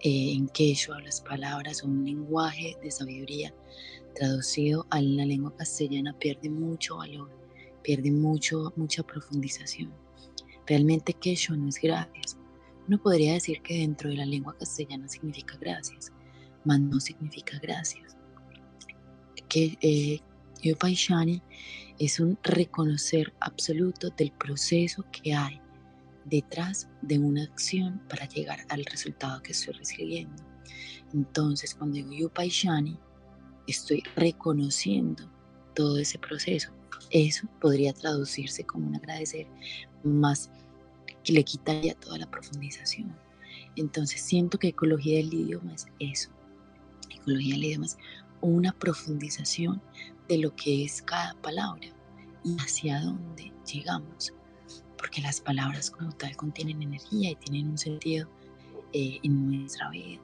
[0.00, 3.54] eh, en quechua, las palabras son un lenguaje de sabiduría
[4.14, 7.30] traducido a la lengua castellana pierde mucho valor,
[7.82, 9.90] pierde mucho, mucha profundización.
[10.66, 12.36] Realmente quechua no es gracias.
[12.86, 16.12] Uno podría decir que dentro de la lengua castellana significa gracias,
[16.64, 18.14] mas no significa gracias
[19.54, 20.20] que eh,
[22.00, 25.60] es un reconocer absoluto del proceso que hay
[26.24, 30.42] detrás de una acción para llegar al resultado que estoy recibiendo.
[31.12, 32.98] Entonces, cuando digo Yopaishani,
[33.68, 35.30] estoy reconociendo
[35.76, 36.72] todo ese proceso.
[37.10, 39.46] Eso podría traducirse como un agradecer
[40.02, 40.50] más
[41.22, 43.14] que le quitaría toda la profundización.
[43.76, 46.30] Entonces siento que ecología del idioma es eso.
[47.08, 47.98] Ecología del idioma es
[48.40, 49.80] una profundización
[50.28, 51.88] de lo que es cada palabra
[52.44, 54.32] y hacia dónde llegamos,
[54.98, 58.28] porque las palabras como tal contienen energía y tienen un sentido
[58.92, 60.20] eh, en nuestra vida,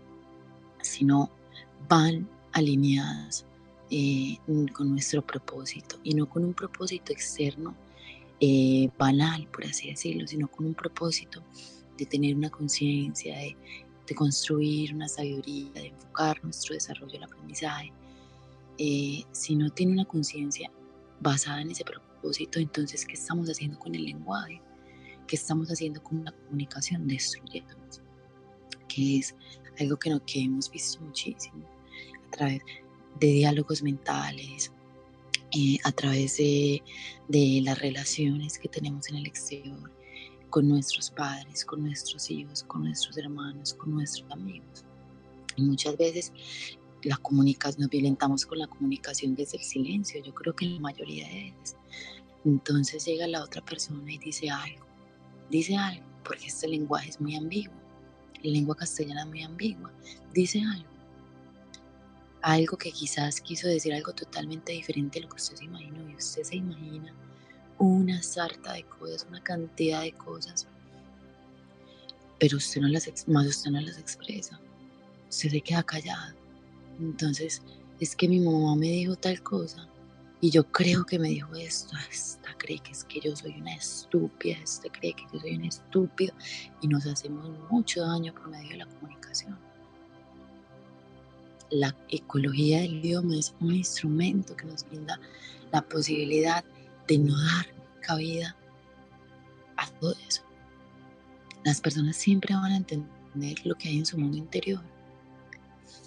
[0.83, 1.31] sino
[1.89, 3.47] van alineadas
[3.91, 4.39] eh,
[4.73, 7.75] con nuestro propósito y no con un propósito externo
[8.39, 11.43] eh, banal, por así decirlo, sino con un propósito
[11.99, 13.57] de tener una conciencia, de,
[14.07, 17.93] de, construir una sabiduría, de enfocar nuestro desarrollo, el aprendizaje,
[18.83, 20.73] eh, si no tiene una conciencia
[21.21, 24.63] basada en ese propósito, entonces, ¿qué estamos haciendo con el lenguaje?
[25.27, 27.07] ¿Qué estamos haciendo con la comunicación?
[27.07, 28.01] Destruyéndonos,
[28.89, 29.35] que es
[29.79, 31.69] algo que, no, que hemos visto muchísimo
[32.27, 32.63] a través
[33.21, 34.73] de diálogos mentales,
[35.55, 36.83] eh, a través de,
[37.29, 39.93] de las relaciones que tenemos en el exterior,
[40.49, 44.87] con nuestros padres, con nuestros hijos, con nuestros hermanos, con nuestros amigos.
[45.57, 46.33] Y muchas veces
[47.03, 51.27] la comunicación, nos violentamos con la comunicación desde el silencio, yo creo que la mayoría
[51.29, 51.77] de veces.
[52.45, 54.87] Entonces llega la otra persona y dice algo,
[55.51, 57.75] dice algo, porque este lenguaje es muy ambiguo,
[58.43, 59.93] la lengua castellana es muy ambigua,
[60.33, 60.89] dice algo.
[62.43, 66.15] Algo que quizás quiso decir algo totalmente diferente a lo que usted se imaginó y
[66.15, 67.15] usted se imagina
[67.79, 70.67] una sarta de cosas, una cantidad de cosas,
[72.39, 74.59] pero usted no las, más usted no las expresa,
[75.29, 76.40] usted se queda callado
[76.99, 77.63] entonces,
[78.01, 79.89] es que mi mamá me dijo tal cosa
[80.41, 83.75] y yo creo que me dijo esto, esta cree que es que yo soy una
[83.75, 86.35] estúpida, esta cree que yo soy un estúpido
[86.81, 89.59] y nos hacemos mucho daño por medio de la comunicación.
[91.69, 95.21] La ecología del idioma es un instrumento que nos brinda
[95.73, 96.65] la posibilidad
[97.07, 97.67] de no dar
[98.01, 98.57] cabida
[99.77, 100.43] a todo eso.
[101.65, 104.83] Las personas siempre van a entender lo que hay en su mundo interior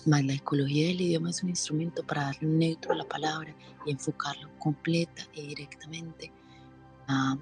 [0.05, 3.55] más la ecología del idioma es un instrumento para darle un neutro a la palabra
[3.85, 6.31] y enfocarlo completa y directamente
[7.07, 7.37] a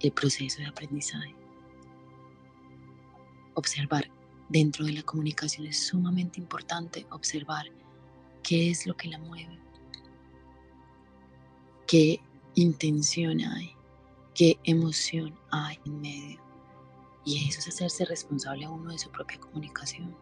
[0.00, 1.34] el proceso de aprendizaje.
[3.54, 4.08] Observar
[4.48, 7.66] dentro de la comunicación es sumamente importante observar
[8.42, 9.58] qué es lo que la mueve,
[11.86, 12.20] qué
[12.54, 13.72] intención hay,
[14.34, 16.40] qué emoción hay en medio.
[17.24, 20.16] Y eso es hacerse responsable a uno de su propia comunicación.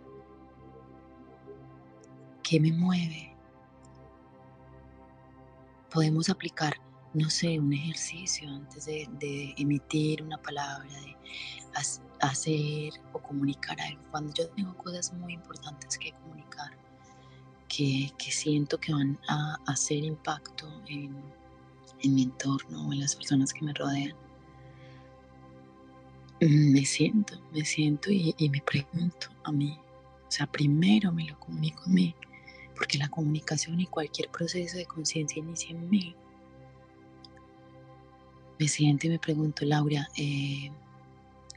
[2.48, 3.34] ¿Qué me mueve?
[5.90, 6.74] Podemos aplicar,
[7.12, 11.16] no sé, un ejercicio antes de, emitir una palabra, de
[12.20, 14.00] hacer o comunicar algo.
[14.12, 16.70] Cuando yo tengo cosas muy importantes que comunicar,
[17.66, 21.16] que, siento que van a hacer impacto en,
[22.04, 24.14] mi entorno o en las personas que me rodean.
[26.40, 29.76] Mm, me siento, me siento y me pregunto a mí.
[30.28, 32.14] O sea, primero me lo comunico a mí,
[32.76, 36.14] porque la comunicación y cualquier proceso de conciencia inicia en mí.
[38.58, 40.70] Me siento y me pregunto, Laura, eh,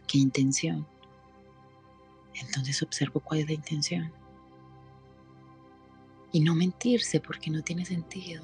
[0.07, 0.85] ¿qué intención?
[2.35, 4.11] Entonces observo cuál es la intención.
[6.31, 8.43] Y no mentirse porque no tiene sentido.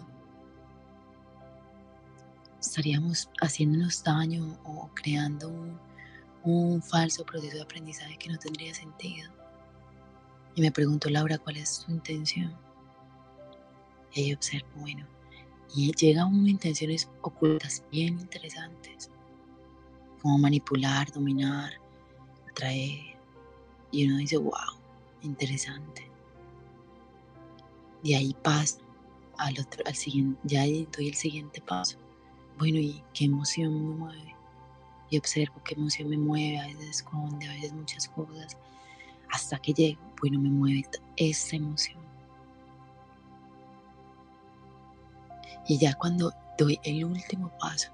[2.60, 5.80] Estaríamos haciéndonos daño o creando un,
[6.44, 9.32] un falso proceso de aprendizaje que no tendría sentido.
[10.56, 12.65] Y me pregunto, Laura, ¿cuál es tu intención?
[14.16, 15.06] Y ahí observo, bueno,
[15.76, 19.12] y llega una intenciones ocultas bien interesantes,
[20.22, 21.74] como manipular, dominar,
[22.50, 23.18] atraer.
[23.92, 24.80] Y uno dice, wow,
[25.22, 26.10] interesante.
[28.04, 28.80] De ahí paso
[29.38, 31.98] al otro, al siguiente, ya doy el siguiente paso.
[32.58, 34.36] Bueno, ¿y qué emoción me mueve?
[35.10, 38.58] Y observo qué emoción me mueve, a veces esconde, a veces muchas cosas,
[39.30, 40.86] hasta que llego, bueno, me mueve
[41.18, 42.05] esa emoción.
[45.68, 47.90] Y ya cuando doy el último paso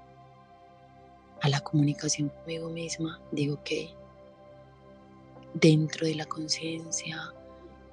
[1.40, 3.94] a la comunicación conmigo misma, digo que
[5.54, 7.32] dentro de la conciencia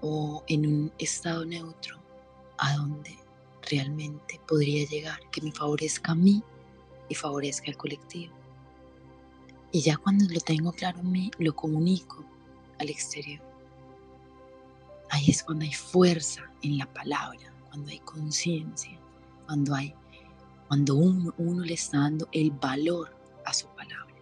[0.01, 1.97] o en un estado neutro,
[2.57, 3.17] a donde
[3.69, 6.43] realmente podría llegar, que me favorezca a mí
[7.07, 8.33] y favorezca al colectivo.
[9.71, 12.25] Y ya cuando lo tengo claro en mí, lo comunico
[12.79, 13.41] al exterior.
[15.09, 18.98] Ahí es cuando hay fuerza en la palabra, cuando hay conciencia
[19.49, 19.95] cuando hay,
[20.67, 24.13] cuando uno, uno le está dando el valor a su palabra.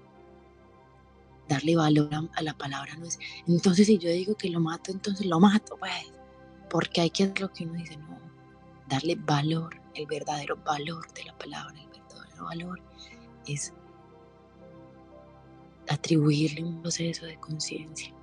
[1.50, 5.26] Darle valor a, la palabra no es, entonces si yo digo que lo mato, entonces
[5.26, 5.92] lo mato, pues,
[6.70, 8.18] porque hay que hacer lo que uno dice, no,
[8.88, 12.82] darle valor, el verdadero valor de la palabra, el verdadero valor
[13.46, 13.74] es
[15.90, 18.17] atribuirle un proceso de conciencia.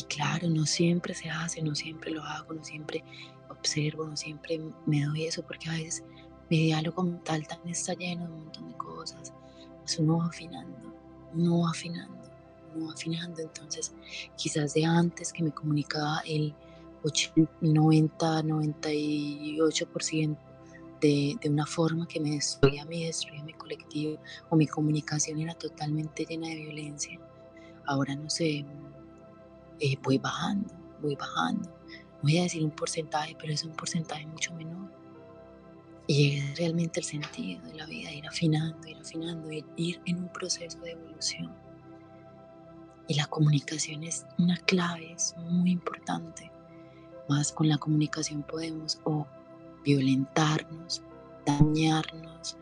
[0.00, 3.04] Y claro, no siempre se hace, no siempre lo hago, no siempre
[3.50, 6.02] observo, no siempre me doy eso, porque a veces
[6.48, 9.34] mi diálogo mental también está lleno de un montón de cosas.
[9.80, 10.94] Pues uno va afinando,
[11.34, 12.18] uno va afinando,
[12.74, 13.42] uno va afinando.
[13.42, 13.92] Entonces,
[14.38, 16.54] quizás de antes que me comunicaba el
[17.60, 20.38] 90, 98%
[21.02, 24.66] de, de una forma que me destruía a mí, destruía a mi colectivo, o mi
[24.66, 27.20] comunicación era totalmente llena de violencia.
[27.84, 28.64] Ahora no sé,
[29.80, 31.68] eh, voy bajando, voy bajando.
[32.22, 34.90] Voy a decir un porcentaje, pero es un porcentaje mucho menor.
[36.06, 40.18] Y es realmente el sentido de la vida, ir afinando, ir afinando, ir, ir en
[40.18, 41.54] un proceso de evolución.
[43.08, 46.50] Y la comunicación es una clave, es muy importante.
[47.28, 49.26] Más con la comunicación podemos o
[49.84, 51.02] violentarnos,
[51.46, 52.56] dañarnos,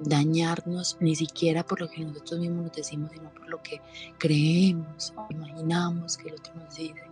[0.00, 3.80] dañarnos ni siquiera por lo que nosotros mismos nos decimos, sino por lo que
[4.18, 7.04] creemos imaginamos que el otro nos dice.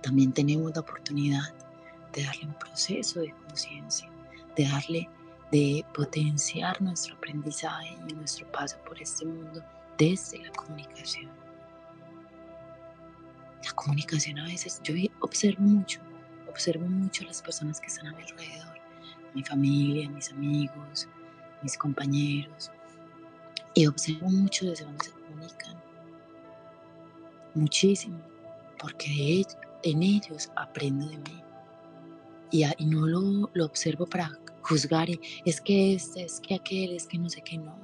[0.00, 1.52] También tenemos la oportunidad
[2.12, 4.08] de darle un proceso de conciencia,
[4.56, 5.08] de darle,
[5.50, 9.62] de potenciar nuestro aprendizaje y nuestro paso por este mundo
[9.98, 11.30] desde la comunicación.
[13.64, 16.00] La comunicación a veces, yo observo mucho,
[16.48, 18.71] observo mucho a las personas que están a mi alrededor
[19.34, 21.08] mi familia, mis amigos,
[21.62, 22.70] mis compañeros.
[23.74, 25.76] Y observo mucho desde donde se comunican.
[27.54, 28.18] Muchísimo.
[28.78, 29.44] Porque
[29.82, 31.42] en ellos aprendo de mí.
[32.50, 37.18] Y, no lo, observo para juzgar y es que este, es que aquel, es que
[37.18, 37.74] no sé qué, no.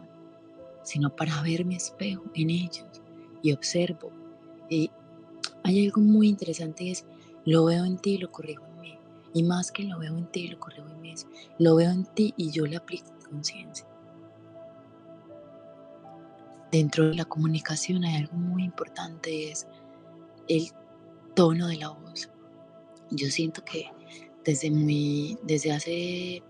[0.82, 3.00] Sino para ver mi espejo en ellos
[3.42, 4.12] y observo.
[4.68, 4.90] Y
[5.64, 7.06] hay algo muy interesante es,
[7.46, 8.67] lo veo en ti y lo corrijo
[9.38, 11.14] y más que lo veo en ti, lo corrijo en mí,
[11.60, 13.86] lo veo en ti y yo le aplico conciencia.
[16.72, 19.68] Dentro de la comunicación hay algo muy importante, es
[20.48, 20.72] el
[21.36, 22.28] tono de la voz.
[23.12, 23.86] Yo siento que
[24.44, 26.42] desde, muy, desde hace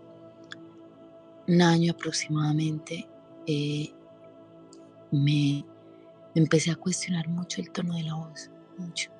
[1.46, 3.06] un año aproximadamente
[3.46, 3.92] eh,
[5.10, 5.62] me
[6.34, 9.10] empecé a cuestionar mucho el tono de la voz, mucho,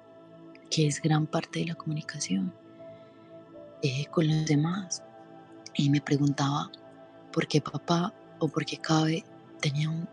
[0.71, 2.55] que es gran parte de la comunicación.
[3.83, 5.03] Eh, con los demás.
[5.75, 6.71] Y me preguntaba
[7.33, 9.25] por qué papá o por qué Cabe
[9.61, 10.09] tenía un,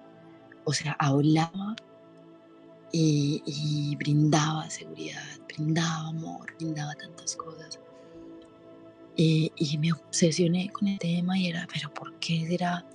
[0.64, 1.76] o sea, hablaba
[2.92, 7.80] y, brindaba seguridad, brindaba amor, brindaba tantas cosas.
[9.18, 12.86] Y, y, me obsesioné con el tema y era, pero ¿por qué será?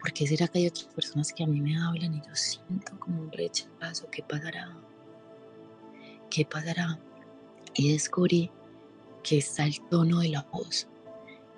[0.00, 2.98] ¿Por qué será que hay otras personas que a mí me hablan y yo siento
[2.98, 4.08] como un rechazo?
[4.10, 4.76] ¿Qué pasará?
[6.32, 6.98] ¿qué pasará?
[7.74, 8.50] Y descubrí
[9.22, 10.88] que está el tono de la voz.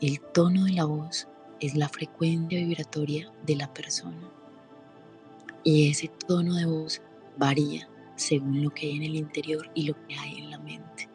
[0.00, 1.28] El tono de la voz
[1.60, 4.30] es la frecuencia vibratoria de la persona.
[5.62, 7.00] Y ese tono de voz
[7.38, 11.08] varía según lo que hay en el interior y lo que hay en la mente.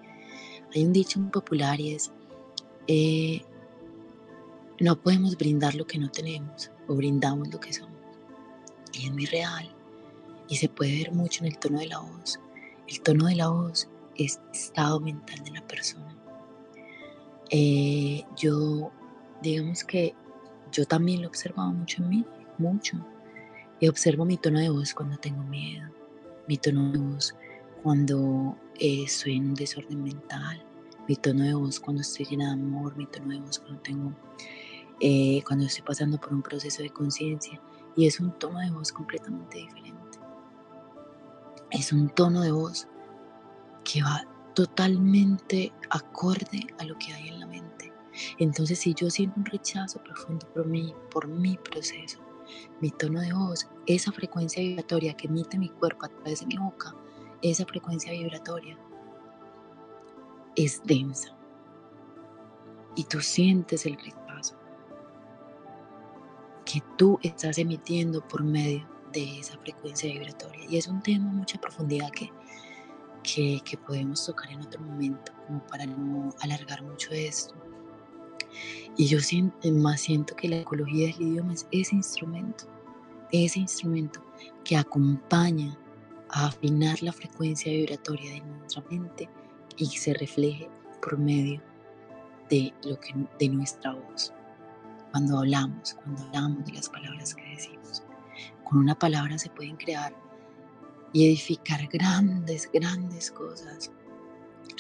[0.74, 2.12] Hay un dicho muy popular y es,
[2.88, 3.42] eh,
[4.80, 7.98] no podemos brindar lo que no tenemos o brindamos lo que somos.
[8.94, 9.70] Y es muy real
[10.48, 12.40] y se puede ver mucho en el tono de la voz.
[12.88, 16.19] El tono de la voz es estado mental de la persona.
[17.50, 18.92] Eh, yo,
[19.42, 20.14] digamos que
[20.72, 22.26] yo también lo he observado mucho en mí,
[22.58, 22.98] mucho.
[23.80, 25.90] Y observo mi tono de voz cuando tengo miedo,
[26.48, 27.36] mi tono de voz
[27.82, 30.64] cuando eh, estoy en un desorden mental,
[31.08, 34.14] mi tono de voz cuando estoy llena de amor, mi tono de voz cuando tengo,
[35.00, 37.60] eh, cuando estoy pasando por un proceso de conciencia.
[37.96, 40.20] Y es un tono de voz completamente diferente.
[41.72, 42.88] Es un tono de voz
[43.84, 44.24] que va
[44.60, 47.94] totalmente acorde a lo que hay en la mente.
[48.40, 52.20] Entonces, si yo siento un rechazo profundo por mí, por mi proceso,
[52.82, 56.58] mi tono de voz, esa frecuencia vibratoria que emite mi cuerpo a través de mi
[56.58, 56.94] boca,
[57.42, 58.78] esa frecuencia vibratoria
[60.58, 61.34] es densa.
[62.98, 64.58] Y tú sientes el rechazo
[66.66, 70.66] que tú estás emitiendo por medio de esa frecuencia vibratoria.
[70.70, 72.30] Y es un tema de mucha profundidad que
[73.24, 77.54] que, podemos tocar en otro momento, como para no alargar mucho esto.
[78.98, 82.66] Y yo siento, más siento que la ecología del idioma es ese instrumento,
[83.32, 84.24] ese instrumento
[84.64, 85.78] que acompaña
[86.30, 89.30] a afinar la frecuencia vibratoria de nuestra mente
[89.78, 90.70] y se refleje
[91.02, 91.62] por medio
[92.50, 94.34] de, lo que, de nuestra voz.
[95.12, 98.04] Cuando hablamos, cuando hablamos de las palabras que decimos.
[98.64, 100.14] Con una palabra se pueden crear
[101.14, 103.92] y edificar grandes, grandes cosas.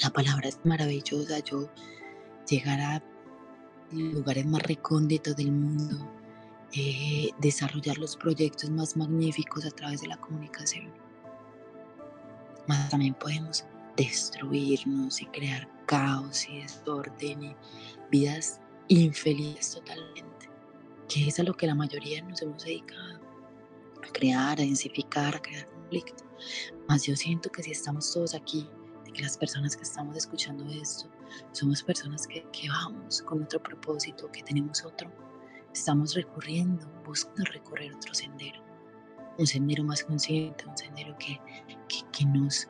[0.01, 1.39] La palabra es maravillosa.
[1.39, 1.69] Yo
[2.47, 3.03] llegar a
[3.91, 6.07] lugares más recónditos del mundo,
[6.73, 10.91] eh, desarrollar los proyectos más magníficos a través de la comunicación.
[12.67, 13.65] Más también podemos
[13.97, 17.55] destruirnos y crear caos y desorden y
[18.11, 20.49] vidas infelices totalmente,
[21.07, 23.19] que es a lo que la mayoría nos hemos dedicado,
[24.07, 26.23] a crear, a densificar, a crear conflicto.
[26.87, 28.69] Más yo siento que si estamos todos aquí,
[29.05, 31.09] de que las personas que estamos escuchando esto,
[31.51, 35.11] somos personas que, que vamos con otro propósito, que tenemos otro,
[35.73, 38.61] estamos recurriendo, buscando recorrer otro sendero,
[39.37, 41.39] un sendero más consciente, un sendero que,
[41.87, 42.67] que, que nos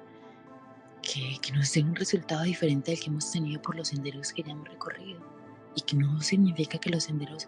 [1.02, 4.44] que, que, nos dé un resultado diferente al que hemos tenido por los senderos que
[4.44, 5.22] ya hemos recorrido.
[5.76, 7.48] Y que no significa que los senderos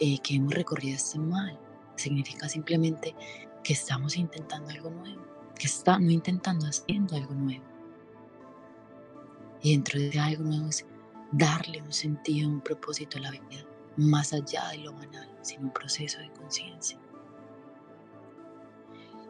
[0.00, 1.58] eh, que hemos recorrido estén mal.
[1.96, 3.14] Significa simplemente
[3.66, 5.22] que estamos intentando algo nuevo,
[5.58, 7.64] que está no intentando, haciendo algo nuevo.
[9.60, 10.86] Y dentro de algo nuevo es
[11.32, 15.72] darle un sentido, un propósito a la vida, más allá de lo banal, sino un
[15.72, 16.96] proceso de conciencia.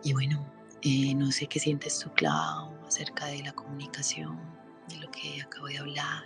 [0.04, 0.46] Y bueno,
[0.82, 4.38] eh, no sé qué sientes tú, Clau, acerca de la comunicación,
[4.90, 6.24] de lo que acabo de hablar.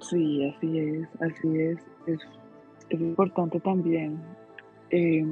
[0.00, 1.78] Sí, así es, así es.
[2.06, 2.20] Es,
[2.88, 4.24] es importante también
[4.90, 5.22] eh,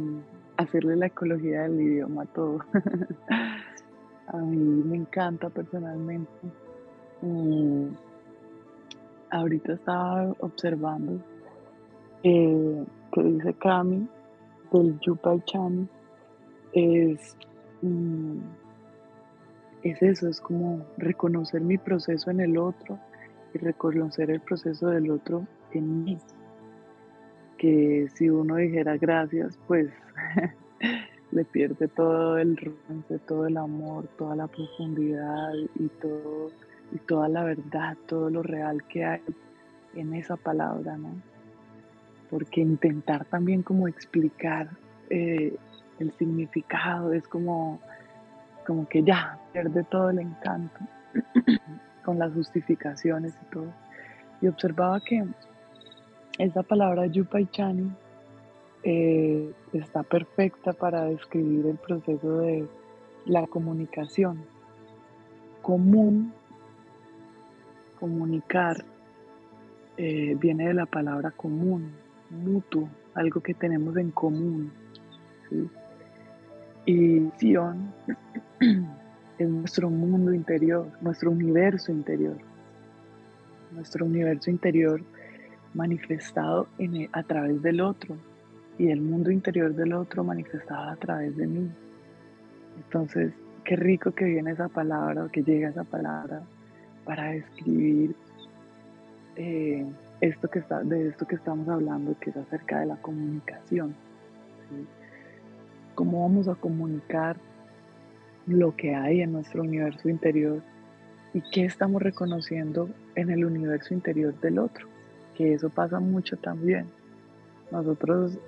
[0.56, 2.58] hacerle la ecología del idioma a todo.
[4.28, 6.30] a mí me encanta personalmente.
[9.30, 11.18] Ahorita estaba observando
[12.22, 14.06] eh, que dice Kami
[14.70, 15.88] del Yupai Chami
[16.72, 17.36] es,
[17.82, 18.38] mm,
[19.82, 22.98] es eso, es como reconocer mi proceso en el otro
[23.54, 26.18] y reconocer el proceso del otro en mí
[27.64, 29.90] que si uno dijera gracias, pues
[31.32, 36.50] le pierde todo el romance, todo el amor, toda la profundidad y todo
[36.92, 39.20] y toda la verdad, todo lo real que hay
[39.94, 41.10] en esa palabra, ¿no?
[42.30, 44.70] Porque intentar también como explicar
[45.10, 45.56] eh,
[45.98, 47.80] el significado es como,
[48.66, 50.78] como que ya pierde todo el encanto
[52.04, 53.72] con las justificaciones y todo.
[54.40, 55.24] Y observaba que
[56.38, 57.90] esa palabra Yupaichani
[58.84, 62.68] eh, está perfecta para describir el proceso de
[63.24, 64.44] la comunicación.
[65.62, 66.34] Común,
[67.98, 68.84] comunicar,
[69.96, 71.92] eh, viene de la palabra común,
[72.28, 74.70] mutuo, algo que tenemos en común.
[76.84, 77.90] Y Sion
[79.38, 82.36] es nuestro mundo interior, nuestro universo interior.
[83.72, 85.00] Nuestro universo interior
[85.72, 88.18] manifestado en, a través del otro
[88.78, 91.70] y el mundo interior del otro manifestado a través de mí.
[92.76, 93.32] Entonces,
[93.64, 96.42] qué rico que viene esa palabra o que llega esa palabra
[97.04, 98.14] para describir
[99.36, 99.86] eh,
[100.20, 103.94] esto que está, de esto que estamos hablando, que es acerca de la comunicación.
[105.94, 107.36] ¿Cómo vamos a comunicar
[108.46, 110.62] lo que hay en nuestro universo interior
[111.32, 114.88] y qué estamos reconociendo en el universo interior del otro?
[115.36, 116.86] Que eso pasa mucho también.
[117.70, 118.38] Nosotros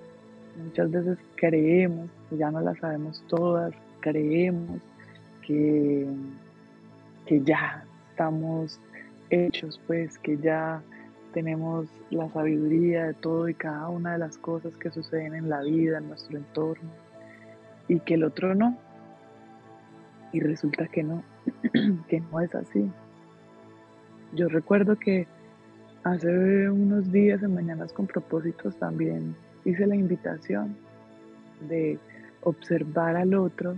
[0.57, 4.81] muchas veces creemos, ya no las sabemos todas, creemos
[5.43, 6.07] que,
[7.27, 8.81] que ya estamos
[9.31, 10.83] hechos, pues que ya
[11.33, 15.61] tenemos la sabiduría de todo y cada una de las cosas que suceden en la
[15.63, 16.89] vida, en nuestro entorno,
[17.89, 18.79] y que el otro no.
[20.33, 21.23] Y resulta que no,
[22.09, 22.91] que no es así.
[24.35, 25.27] Yo recuerdo que
[26.05, 29.37] hace unos días en Mañanas con Propósitos también
[29.67, 30.77] hice la invitación
[31.69, 31.99] de
[32.43, 33.77] observar al otro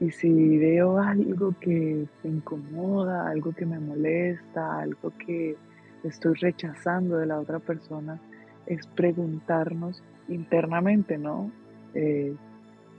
[0.00, 5.56] y si veo algo que me incomoda, algo que me molesta, algo que
[6.02, 8.18] estoy rechazando de la otra persona,
[8.66, 11.52] es preguntarnos internamente, ¿no?
[11.94, 12.34] Eh,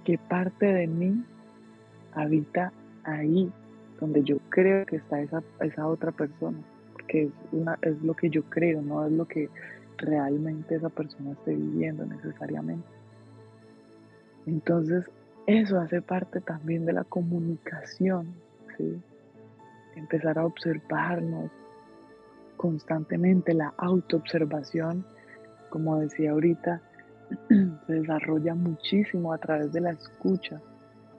[0.05, 1.25] ¿Qué parte de mí
[2.13, 2.71] habita
[3.03, 3.51] ahí,
[3.99, 6.59] donde yo creo que está esa, esa otra persona?
[6.93, 7.31] Porque es,
[7.81, 9.49] es lo que yo creo, no es lo que
[9.97, 12.87] realmente esa persona esté viviendo necesariamente.
[14.45, 15.09] Entonces,
[15.47, 18.33] eso hace parte también de la comunicación,
[18.77, 19.01] ¿sí?
[19.95, 21.51] Empezar a observarnos
[22.57, 25.05] constantemente, la autoobservación,
[25.69, 26.81] como decía ahorita,
[27.87, 30.61] se desarrolla muchísimo a través de la escucha,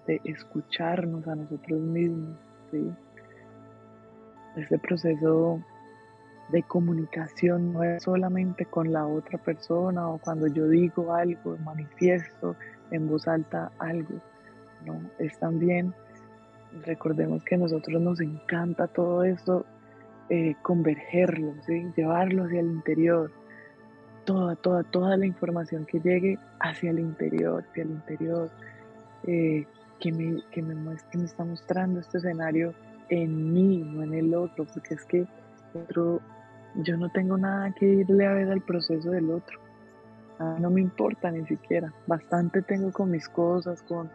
[0.06, 2.36] de escucharnos a nosotros mismos,
[2.70, 2.90] ¿sí?
[4.56, 5.60] Este proceso
[6.48, 12.56] de comunicación no es solamente con la otra persona o cuando yo digo algo, manifiesto,
[12.90, 14.20] en voz alta algo,
[14.84, 15.00] ¿no?
[15.18, 15.94] Es también,
[16.84, 19.64] recordemos que a nosotros nos encanta todo esto,
[20.28, 21.86] eh, convergerlo, ¿sí?
[21.96, 23.30] llevarlo hacia el interior,
[24.24, 28.50] toda, toda, toda la información que llegue hacia el interior, hacia el interior,
[29.26, 29.66] eh,
[30.00, 32.74] que, me, que, me muestre, me está mostrando este escenario
[33.08, 35.26] en mí, no en el otro, porque es que
[35.74, 36.20] otro,
[36.76, 39.58] yo no tengo nada que irle a ver al proceso del otro.
[40.58, 41.92] No me importa ni siquiera.
[42.06, 44.10] Bastante tengo con mis cosas, con...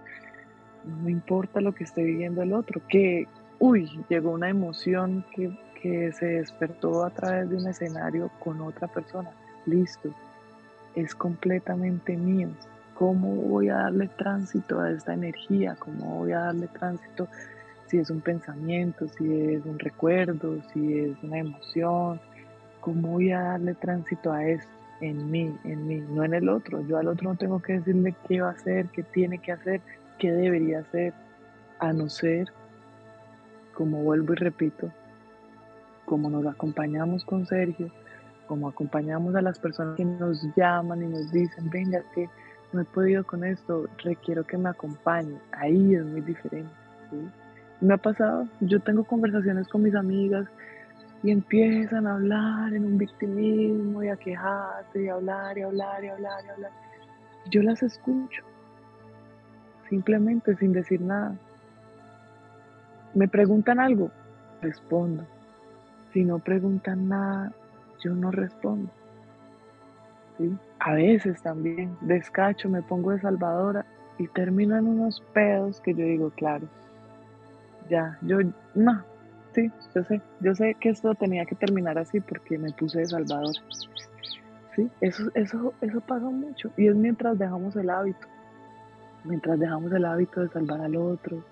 [0.86, 2.82] No me importa lo que esté viviendo el otro.
[2.89, 3.28] Que,
[3.60, 8.88] uy, llegó una emoción que, que se despertó a través de un escenario con otra
[8.88, 9.32] persona.
[9.66, 10.14] Listo.
[10.95, 12.49] Es completamente mío.
[12.95, 15.78] ¿Cómo voy a darle tránsito a esta energía?
[15.80, 17.30] ¿Cómo voy a darle tránsito
[17.88, 22.20] si es un pensamiento, si es un recuerdo, si es una emoción?
[22.82, 24.80] ¿Cómo voy a darle tránsito a esto?
[25.02, 26.86] en mí, en mí, no en el otro.
[26.88, 29.82] Yo al otro no tengo que decirle qué va a hacer, qué tiene que hacer,
[30.18, 31.14] qué debería hacer,
[31.80, 32.48] a no ser,
[33.74, 34.92] como vuelvo y repito,
[36.06, 37.90] como nos acompañamos con Sergio,
[38.48, 42.28] como acompañamos a las personas que nos llaman y nos dicen, venga, que
[42.74, 45.38] no he podido con esto, requiero que me acompañe.
[45.52, 46.70] Ahí es muy diferente.
[47.80, 50.48] Me ha pasado, yo tengo conversaciones con mis amigas
[51.22, 56.03] y empiezan a hablar en un victimismo y a quejarse y a hablar y hablar
[56.03, 56.72] y hablar y hablar.
[57.49, 58.43] Yo las escucho,
[59.89, 61.36] simplemente sin decir nada.
[63.13, 64.11] Me preguntan algo,
[64.61, 65.26] respondo.
[66.13, 67.51] Si no preguntan nada,
[68.03, 68.89] yo no respondo.
[70.80, 73.86] A veces también descacho, me pongo de salvadora
[74.17, 76.67] y termino en unos pedos que yo digo, claro,
[77.89, 78.38] ya, yo
[78.76, 79.03] no,
[79.60, 83.05] Sí, yo sé, yo sé que esto tenía que terminar así porque me puse de
[83.07, 83.53] Salvador.
[84.74, 88.26] Sí, eso, eso, eso pasa mucho y es mientras dejamos el hábito,
[89.26, 91.43] mientras dejamos el hábito de salvar al otro,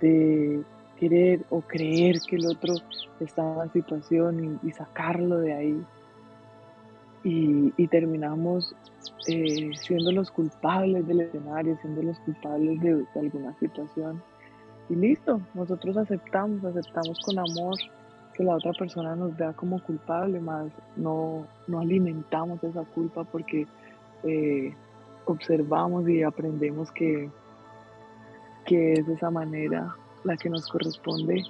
[0.00, 0.64] de
[0.98, 2.74] querer o creer que el otro
[3.20, 5.84] está en una situación y, sacarlo de ahí.
[7.22, 8.74] Y, terminamos
[9.28, 14.20] eh, siendo los culpables del escenario, siendo los culpables de alguna situación
[14.88, 17.74] y listo, nosotros aceptamos, aceptamos con amor
[18.34, 23.66] que la otra persona nos vea como culpable, más no, no alimentamos esa culpa porque
[24.24, 24.74] eh,
[25.26, 27.28] observamos y aprendemos que,
[28.64, 31.42] que es esa manera la que nos corresponde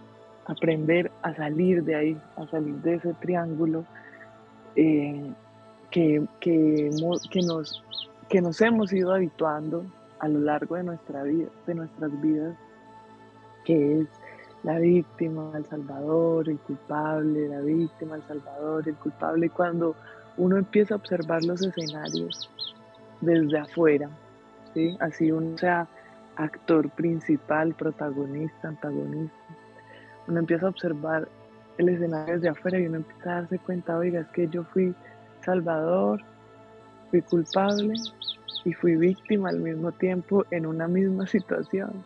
[0.46, 3.84] aprender a salir de ahí, a salir de ese triángulo
[4.76, 5.30] eh,
[5.90, 6.90] que, que,
[7.30, 7.84] que, nos,
[8.28, 9.84] que nos hemos ido habituando
[10.18, 12.56] a lo largo de nuestra vida, de nuestras vidas
[13.64, 14.08] que es
[14.62, 19.50] la víctima, el salvador, el culpable, la víctima, el salvador, el culpable.
[19.50, 19.94] Cuando
[20.36, 22.50] uno empieza a observar los escenarios
[23.20, 24.10] desde afuera,
[24.74, 24.96] ¿sí?
[25.00, 25.88] así uno sea
[26.36, 29.36] actor principal, protagonista, antagonista.
[30.26, 31.28] Uno empieza a observar
[31.78, 34.94] el escenario desde afuera y uno empieza a darse cuenta, oiga, es que yo fui
[35.44, 36.20] salvador,
[37.10, 37.94] fui culpable
[38.64, 42.04] y fui víctima al mismo tiempo en una misma situación.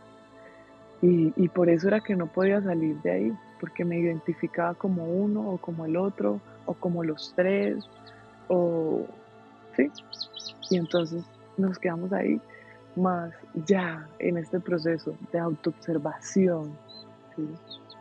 [1.04, 5.50] Y, por eso era que no podía salir de ahí, porque me identificaba como uno
[5.50, 7.84] o como el otro o como los tres,
[8.46, 9.04] o
[9.76, 9.90] sí.
[10.70, 11.24] Y entonces
[11.56, 12.40] nos quedamos ahí
[12.94, 13.32] más
[13.66, 16.70] ya en este proceso de autoobservación,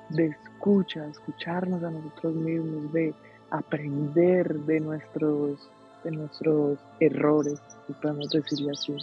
[0.10, 3.16] de escucha, escucharnos a nosotros mismos, de
[3.50, 5.70] aprender de nuestros,
[6.04, 8.96] de nuestros errores, si podemos decirlo así.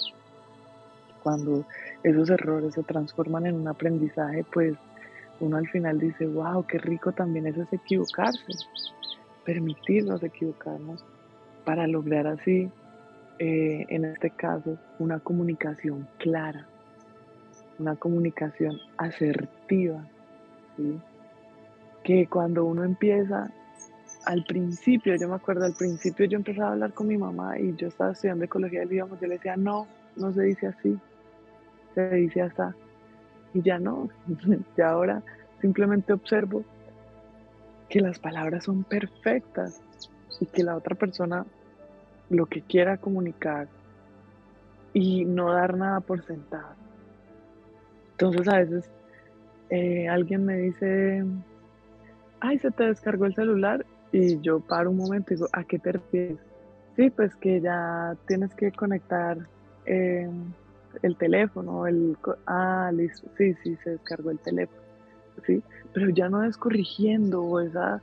[1.29, 1.67] Cuando
[2.05, 4.79] esos errores se transforman en un aprendizaje, pues
[5.41, 8.55] uno al final dice, wow, qué rico también es equivocarse,
[9.45, 11.05] permitirnos equivocarnos
[11.67, 12.71] para lograr así,
[13.41, 16.67] eh, en este caso, una comunicación clara,
[17.79, 20.03] una comunicación asertiva,
[22.05, 23.51] que cuando uno empieza,
[24.25, 27.77] al principio, yo me acuerdo, al principio yo empezaba a hablar con mi mamá y
[27.77, 30.99] yo estaba estudiando ecología del idioma, yo le decía, no, no se dice así,
[31.99, 32.63] se dice así.
[33.55, 34.09] Y ya no,
[34.77, 35.23] ya ahora
[35.61, 36.65] simplemente observo
[37.89, 39.81] que las palabras son perfectas
[40.41, 41.47] y que la otra persona
[42.31, 43.69] lo que quiera comunicar
[44.93, 46.75] y no dar nada por sentado.
[48.13, 48.91] Entonces a veces
[49.71, 51.25] eh, alguien me dice,
[52.41, 55.79] ay, se te descargó el celular y yo paro un momento y digo, ¿a qué
[55.79, 56.39] te refieres?
[56.97, 59.39] Sí, pues que ya tienes que conectar
[59.87, 60.29] eh,
[61.03, 62.17] el teléfono, el...
[62.47, 64.83] Ah, listo, sí, sí, se descargó el teléfono,
[65.47, 65.63] ¿sí?
[65.93, 68.03] Pero ya no es corrigiendo esa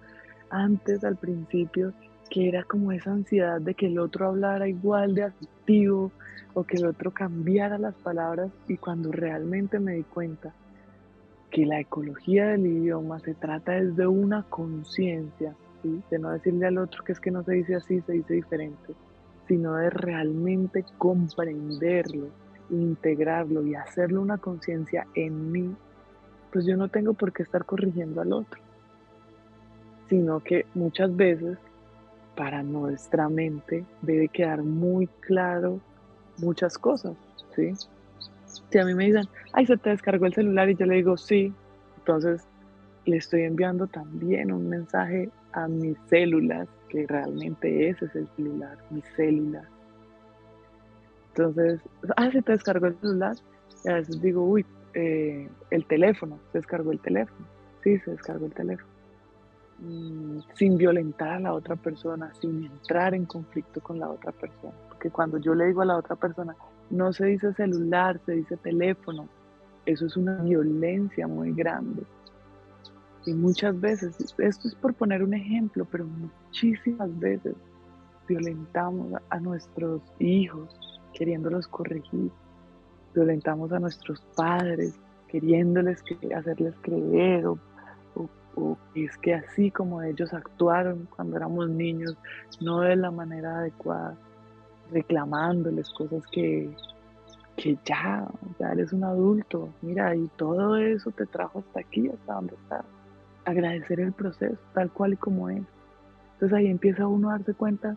[0.50, 1.94] antes al principio
[2.30, 6.12] que era como esa ansiedad de que el otro hablara igual de activo
[6.54, 10.54] o que el otro cambiara las palabras y cuando realmente me di cuenta
[11.52, 17.04] que la ecología del idioma se trata desde una conciencia, de no decirle al otro
[17.04, 18.96] que es que no se dice así, se dice diferente,
[19.48, 22.30] sino de realmente comprenderlo,
[22.70, 25.76] integrarlo y hacerlo una conciencia en mí,
[26.52, 28.62] pues yo no tengo por qué estar corrigiendo al otro,
[30.10, 31.58] sino que muchas veces
[32.36, 35.80] para nuestra mente debe quedar muy claro
[36.38, 37.16] muchas cosas,
[37.56, 37.74] ¿sí?
[38.70, 41.18] Si a mí me dicen, ay, se te descargó el celular y yo le digo,
[41.18, 41.54] sí,
[41.98, 42.48] entonces
[43.06, 48.78] le estoy enviando también un mensaje a mis células, que realmente ese es el celular,
[48.90, 49.66] mis células.
[51.38, 51.82] Entonces,
[52.16, 53.36] ah, se te descargó el celular.
[53.84, 57.46] Y a veces digo, uy, eh, el teléfono, se descargó el teléfono.
[57.84, 58.90] Sí, se descargó el teléfono.
[59.80, 64.74] Mm, sin violentar a la otra persona, sin entrar en conflicto con la otra persona.
[64.88, 66.56] Porque cuando yo le digo a la otra persona,
[66.90, 69.28] no se dice celular, se dice teléfono.
[69.86, 72.04] Eso es una violencia muy grande.
[73.26, 77.56] Y muchas veces, esto es por poner un ejemplo, pero muchísimas veces
[78.28, 82.30] violentamos a nuestros hijos queriéndolos corregir.
[83.14, 84.94] Violentamos a nuestros padres
[85.28, 86.04] queriéndoles
[86.36, 87.58] hacerles creer o,
[88.56, 92.16] o es que así como ellos actuaron cuando éramos niños,
[92.62, 94.16] no de la manera adecuada
[94.92, 96.70] reclamándoles cosas que,
[97.58, 98.28] que ya,
[98.60, 102.86] ya eres un adulto, mira, y todo eso te trajo hasta aquí, hasta donde estás.
[103.46, 105.64] Agradecer el proceso, tal cual y como es.
[106.34, 107.96] Entonces ahí empieza uno a darse cuenta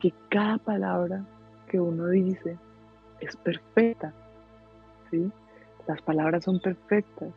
[0.00, 1.24] que cada palabra
[1.74, 2.56] que uno dice
[3.18, 4.12] es perfecta,
[5.10, 5.28] ¿sí?
[5.88, 7.30] Las palabras son perfectas.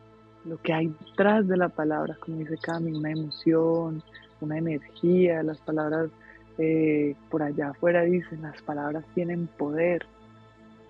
[0.44, 4.00] Lo que hay detrás de la palabra, como dice Cami, una emoción,
[4.40, 6.10] una energía, las palabras
[6.56, 10.06] eh, por allá afuera dicen, las palabras tienen poder.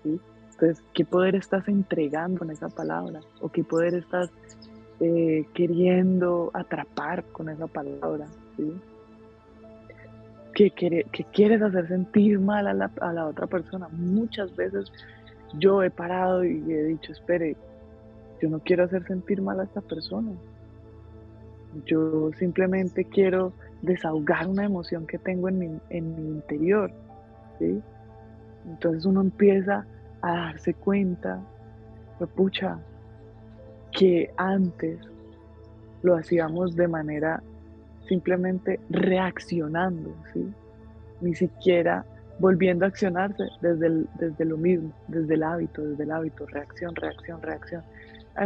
[0.03, 3.21] Entonces, ¿qué poder estás entregando con esa palabra?
[3.41, 4.29] ¿O qué poder estás
[4.99, 8.27] eh, queriendo atrapar con esa palabra?
[8.57, 8.79] ¿sí?
[10.67, 13.87] ¿Qué, quieres hacer sentir mal a la, a la otra persona?
[13.93, 14.91] Muchas veces
[15.57, 17.55] yo he parado y he dicho, espere,
[18.41, 20.33] yo no quiero hacer sentir mal a esta persona.
[21.85, 23.53] Yo simplemente quiero
[23.83, 26.91] desahogar una emoción que tengo en mi, en mi interior.
[27.57, 27.81] ¿sí?
[28.67, 29.85] Entonces uno empieza
[30.21, 31.39] a darse cuenta,
[32.17, 32.79] pues, pucha,
[33.93, 34.99] que antes
[36.01, 37.41] lo hacíamos de manera
[38.09, 40.45] simplemente reaccionando, ¿sí?
[41.21, 42.03] ni siquiera
[42.39, 47.41] volviendo a accionarse desde, desde lo mismo, desde el hábito, desde el hábito, reacción, reacción,
[47.41, 47.83] reacción.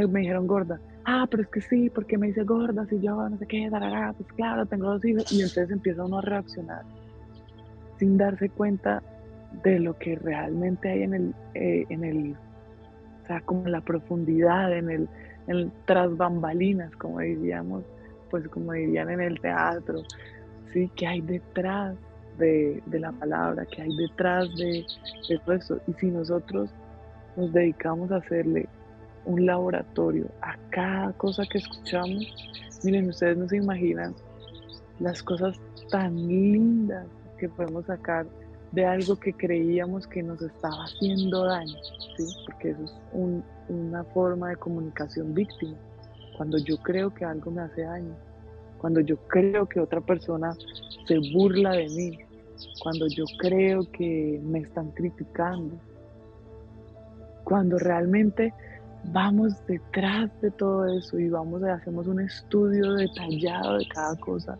[0.09, 3.37] me dijeron gorda, ah, pero es que sí, porque me dice gorda, si yo no
[3.37, 6.83] sé qué, dará, pues claro, tengo dos hijos, y entonces empieza uno a reaccionar
[7.99, 9.01] sin darse cuenta
[9.63, 12.35] de lo que realmente hay en el, eh, en el,
[13.23, 15.07] o sea, como la profundidad, en el,
[15.47, 17.83] en tras bambalinas, como diríamos,
[18.33, 20.01] pues como dirían en el teatro,
[20.73, 20.89] ¿sí?
[20.95, 21.95] ¿Qué hay detrás
[22.39, 23.63] de, la palabra?
[23.67, 24.83] ¿Qué hay detrás de,
[25.29, 25.79] de todo esto?
[25.87, 26.71] Y si nosotros
[27.35, 28.67] nos dedicamos a hacerle
[29.25, 32.25] un laboratorio a cada cosa que escuchamos,
[32.83, 34.15] miren, ustedes no se imaginan
[34.99, 35.55] las cosas
[35.91, 37.05] tan lindas
[37.37, 38.25] que podemos sacar
[38.71, 41.77] de algo que creíamos que nos estaba haciendo daño,
[42.17, 42.25] ¿sí?
[42.47, 42.93] porque eso es
[43.69, 45.77] una forma de comunicación víctima.
[46.37, 48.15] Cuando yo creo que algo me hace daño,
[48.79, 50.55] cuando yo creo que otra persona
[51.07, 52.19] se burla de mí,
[52.81, 55.75] cuando yo creo que me están criticando,
[57.43, 58.53] cuando realmente
[59.05, 64.57] vamos detrás de todo eso y vamos y hacemos un estudio detallado de cada cosa,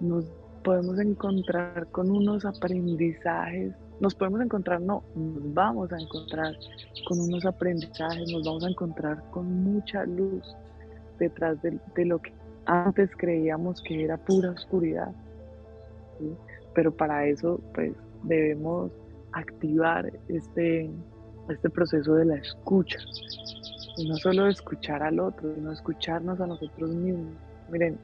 [0.00, 0.24] nos
[0.62, 6.54] podemos encontrar con unos aprendizajes, nos podemos encontrar, no, nos vamos a encontrar
[7.06, 10.54] con unos aprendizajes, nos vamos a encontrar con mucha luz
[11.22, 12.32] detrás de, lo que
[12.66, 15.12] antes creíamos que era pura oscuridad.
[16.74, 17.92] Pero para eso, pues,
[18.24, 18.90] debemos
[19.32, 20.90] activar este,
[21.48, 22.98] este proceso de la escucha.
[23.96, 27.34] Y no solo escuchar al otro, sino escucharnos a nosotros mismos.
[27.70, 27.98] Miren,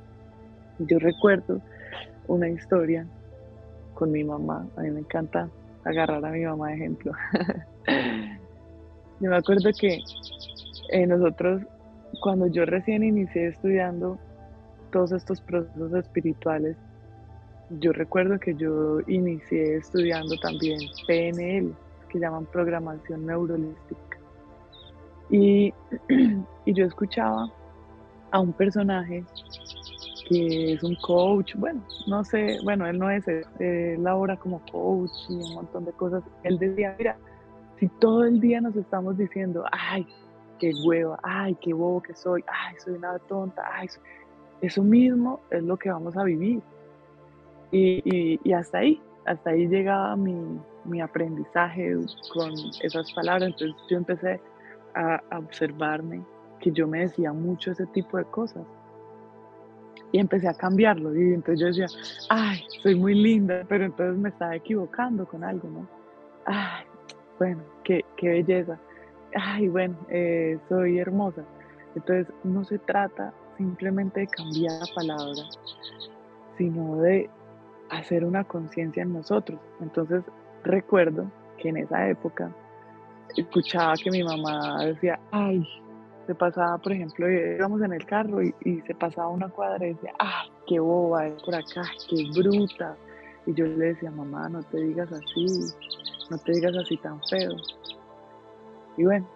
[0.78, 1.60] yo recuerdo
[2.28, 3.06] una historia
[3.94, 4.66] con mi mamá.
[4.76, 5.48] A mí me encanta
[5.84, 7.12] agarrar a mi mamá de ejemplo.
[9.20, 9.98] yo me acuerdo que
[10.90, 11.62] eh, nosotros,
[12.20, 14.18] cuando yo recién inicié estudiando
[14.90, 16.76] todos estos procesos espirituales,
[17.80, 21.74] yo recuerdo que yo inicié estudiando también PNL,
[22.08, 24.18] que llaman programación neurolística.
[25.30, 25.74] Y,
[26.64, 27.50] y yo escuchaba
[28.30, 29.24] a un personaje
[30.28, 35.10] que es un coach, bueno, no sé, bueno, él no es, él labora como coach
[35.28, 36.22] y un montón de cosas.
[36.44, 37.16] Él decía, mira,
[37.78, 40.06] si todo el día nos estamos diciendo, ay,
[40.58, 43.88] qué hueva, ay, qué bobo que soy, ay, soy una tonta, ay,
[44.60, 46.60] eso mismo es lo que vamos a vivir.
[47.70, 51.96] Y, hasta ahí, hasta ahí llegaba mi, mi, aprendizaje
[52.32, 52.52] con
[52.82, 53.50] esas palabras.
[53.50, 54.40] Entonces yo empecé
[54.94, 56.22] a, observarme
[56.60, 58.64] que yo me decía mucho ese tipo de cosas
[60.12, 61.14] y empecé a cambiarlo.
[61.14, 61.86] Y entonces yo decía,
[62.30, 65.86] ay, soy muy linda, pero entonces me estaba equivocando con algo, ¿no?
[66.46, 66.84] Ay,
[67.38, 68.78] bueno, qué belleza.
[69.34, 71.44] Ay, bueno, eh, soy hermosa.
[71.94, 75.42] Entonces no se trata simplemente de cambiar la palabra,
[76.56, 77.28] sino de
[77.90, 79.60] hacer una conciencia en nosotros.
[79.80, 80.22] Entonces
[80.64, 82.50] recuerdo que en esa época
[83.36, 85.66] escuchaba que mi mamá decía, ay,
[86.26, 88.52] se pasaba, por ejemplo, íbamos en el carro y,
[88.86, 92.94] se pasaba una cuadra y decía, ¡ah, qué boba es por acá, qué bruta!
[93.46, 95.72] Y yo le decía, mamá, no te digas así,
[96.28, 97.56] no te digas así tan feo.
[98.98, 99.26] Y bueno,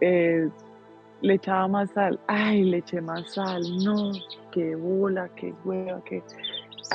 [0.00, 0.48] eh,
[1.20, 3.62] le echaba más sal, ¡ay, le eché más sal!
[3.84, 4.12] No,
[4.50, 6.22] qué bola, qué hueva, qué,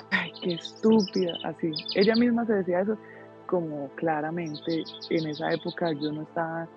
[0.10, 1.34] ¡ay, qué estúpida!
[1.44, 2.98] Así, ella misma se decía eso
[3.46, 6.68] como claramente en esa época yo no estaba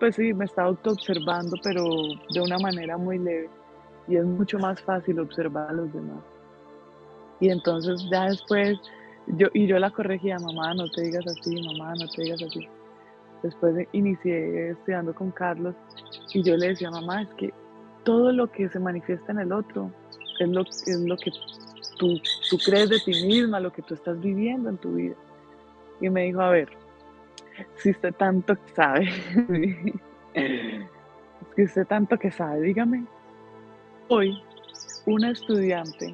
[0.00, 1.84] pues sí, me estaba auto-observando, pero
[2.30, 3.50] de una manera muy leve.
[4.08, 6.24] Y es mucho más fácil observar a los demás.
[7.38, 8.78] Y entonces ya después,
[9.26, 12.66] yo, y yo la corregía, mamá, no te digas así, mamá, no te digas así.
[13.42, 15.74] Después inicié estudiando con Carlos
[16.34, 17.52] y yo le decía, mamá, es que
[18.04, 19.90] todo lo que se manifiesta en el otro
[20.38, 21.30] es lo, es lo que
[21.98, 22.20] tú,
[22.50, 25.14] tú crees de ti misma, lo que tú estás viviendo en tu vida.
[26.00, 26.68] Y me dijo, a ver,
[27.76, 29.10] si usted tanto sabe,
[31.56, 33.04] si usted tanto que sabe, dígame,
[34.08, 34.42] hoy
[35.06, 36.12] una estudiante,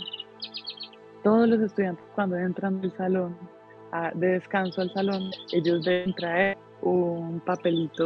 [1.23, 3.37] todos los estudiantes cuando entran del salón,
[4.15, 8.05] de descanso al salón, ellos deben traer un papelito,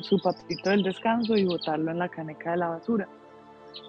[0.00, 3.08] su papelito del descanso y botarlo en la caneca de la basura.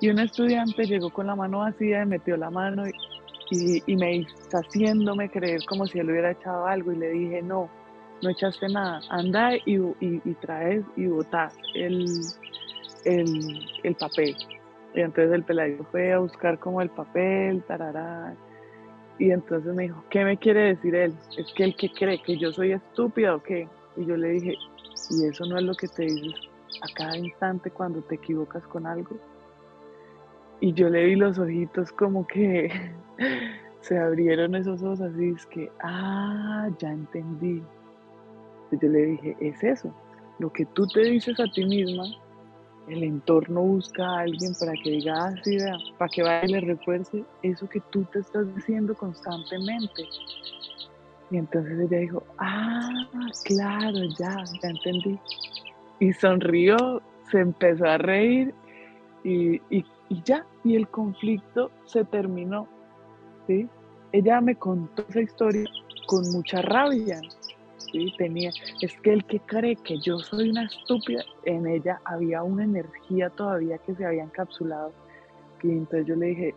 [0.01, 2.83] Y un estudiante llegó con la mano vacía y metió la mano
[3.51, 7.41] y, y me hizo haciéndome creer como si él hubiera echado algo y le dije,
[7.41, 7.69] no,
[8.21, 12.05] no echaste nada, anda y, y, traes y botas el,
[13.05, 14.35] el, papel.
[14.93, 18.35] Y entonces el peladito fue a buscar como el papel, tarará.
[19.17, 21.13] Y entonces me dijo, ¿qué me quiere decir él?
[21.37, 23.67] Es que él que cree que yo soy estúpida o qué.
[23.99, 24.55] Y yo le dije,
[25.11, 26.33] ¿y eso no es lo que te dices
[26.81, 29.15] a cada instante cuando te equivocas con algo?
[30.61, 32.71] Y yo le vi los ojitos como que
[33.81, 37.61] se abrieron esos ojos así, es que, ah, ya entendí
[38.77, 39.93] yo le dije, es eso,
[40.39, 42.03] lo que tú te dices a ti misma,
[42.87, 47.23] el entorno busca a alguien para que diga ah, para que vaya y le refuerce
[47.43, 50.03] eso que tú te estás diciendo constantemente.
[51.31, 52.89] Y entonces ella dijo, ah,
[53.43, 55.19] claro, ya, ya entendí.
[55.99, 58.53] y sonrió, se empezó a reír
[59.23, 59.61] y,
[60.25, 62.67] ya, y el conflicto se terminó.
[63.47, 63.67] ¿sí?
[64.11, 65.69] Ella me contó esa historia
[66.07, 67.21] con mucha rabia.
[67.77, 68.11] ¿sí?
[68.17, 68.49] Tenía,
[68.81, 73.29] es que el que cree que yo soy una estúpida, en ella había una energía
[73.29, 74.93] todavía que se había encapsulado.
[75.61, 76.55] Y entonces yo le dije,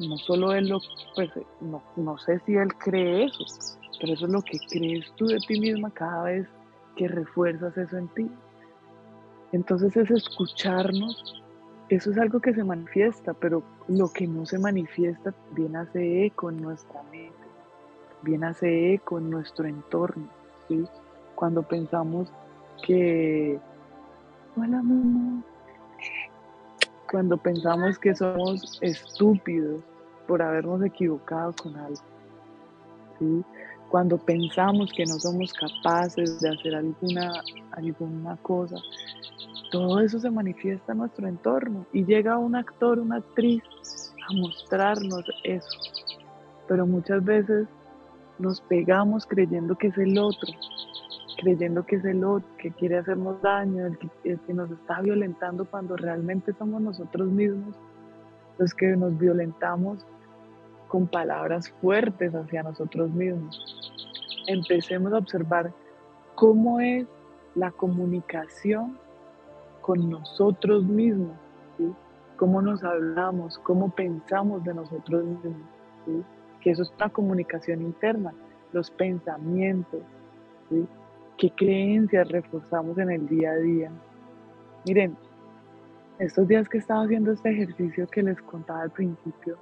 [0.00, 0.80] no solo él lo,
[1.14, 5.26] pues no, no sé si él cree eso, pero eso es lo que crees tú
[5.26, 6.46] de ti misma cada vez
[6.96, 8.30] que refuerzas eso en ti.
[9.52, 11.42] Entonces es escucharnos,
[11.88, 16.50] eso es algo que se manifiesta, pero lo que no se manifiesta bien hace eco
[16.50, 17.34] en nuestra mente,
[18.22, 20.28] bien hace eco en nuestro entorno,
[20.68, 20.84] ¿sí?
[21.34, 22.30] Cuando pensamos
[22.84, 23.58] que,
[24.56, 25.42] hola mamá,
[27.10, 29.82] cuando pensamos que somos estúpidos
[30.26, 32.02] por habernos equivocado con algo,
[33.18, 33.44] ¿sí?
[33.90, 37.32] Cuando pensamos que no somos capaces de hacer alguna,
[37.72, 38.76] alguna cosa,
[39.70, 43.62] todo eso se manifiesta en nuestro entorno y llega un actor, una actriz
[44.28, 45.78] a mostrarnos eso.
[46.66, 47.66] Pero muchas veces
[48.38, 50.52] nos pegamos creyendo que es el otro,
[51.38, 55.00] creyendo que es el otro, que quiere hacernos daño, el que, el que nos está
[55.00, 57.74] violentando cuando realmente somos nosotros mismos
[58.58, 60.04] los que nos violentamos
[60.88, 63.56] con palabras fuertes hacia nosotros mismos.
[64.46, 65.72] Empecemos a observar
[66.34, 67.06] cómo es
[67.54, 68.98] la comunicación
[69.80, 71.36] con nosotros mismos,
[72.36, 75.56] cómo nos hablamos, cómo pensamos de nosotros mismos,
[76.60, 78.32] que eso es una comunicación interna,
[78.72, 80.00] los pensamientos,
[81.36, 83.90] qué creencias reforzamos en el día a día.
[84.86, 85.16] Miren,
[86.18, 89.56] estos días que estaba haciendo este ejercicio que les contaba al principio,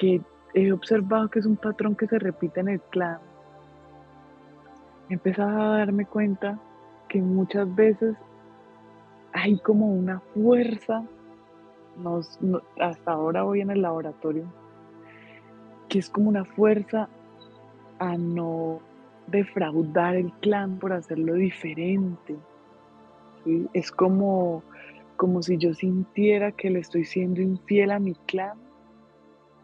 [0.00, 0.22] que
[0.54, 3.18] he observado que es un patrón que se repite en el clan,
[5.10, 6.58] he empezado a darme cuenta
[7.08, 8.16] que muchas veces
[9.34, 11.04] hay como una fuerza,
[12.80, 14.44] hasta ahora voy en el laboratorio,
[15.90, 17.08] que es como una fuerza
[17.98, 18.80] a no
[19.26, 22.36] defraudar el clan por hacerlo diferente.
[23.74, 24.62] Es como,
[25.16, 28.69] como si yo sintiera que le estoy siendo infiel a mi clan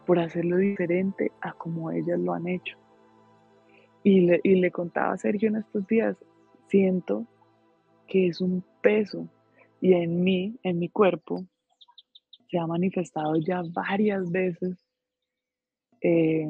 [0.07, 2.77] por hacerlo diferente a como ellas lo han hecho.
[4.03, 6.17] Y le, y le contaba a Sergio en estos días,
[6.67, 7.27] siento
[8.07, 9.27] que es un peso
[9.81, 11.45] y en mí, en mi cuerpo,
[12.49, 14.77] se ha manifestado ya varias veces
[16.01, 16.47] eh,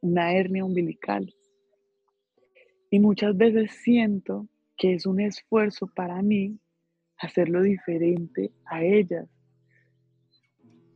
[0.00, 1.34] una hernia umbilical.
[2.90, 6.60] Y muchas veces siento que es un esfuerzo para mí
[7.18, 9.28] hacerlo diferente a ellas.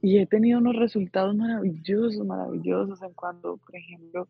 [0.00, 4.28] Y he tenido unos resultados maravillosos, maravillosos en cuando, por ejemplo,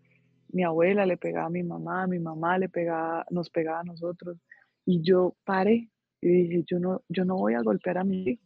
[0.50, 4.38] mi abuela le pegaba a mi mamá, mi mamá le pegaba, nos pegaba a nosotros.
[4.86, 5.90] Y yo paré
[6.20, 8.44] y dije, yo no, yo no voy a golpear a mi hijo,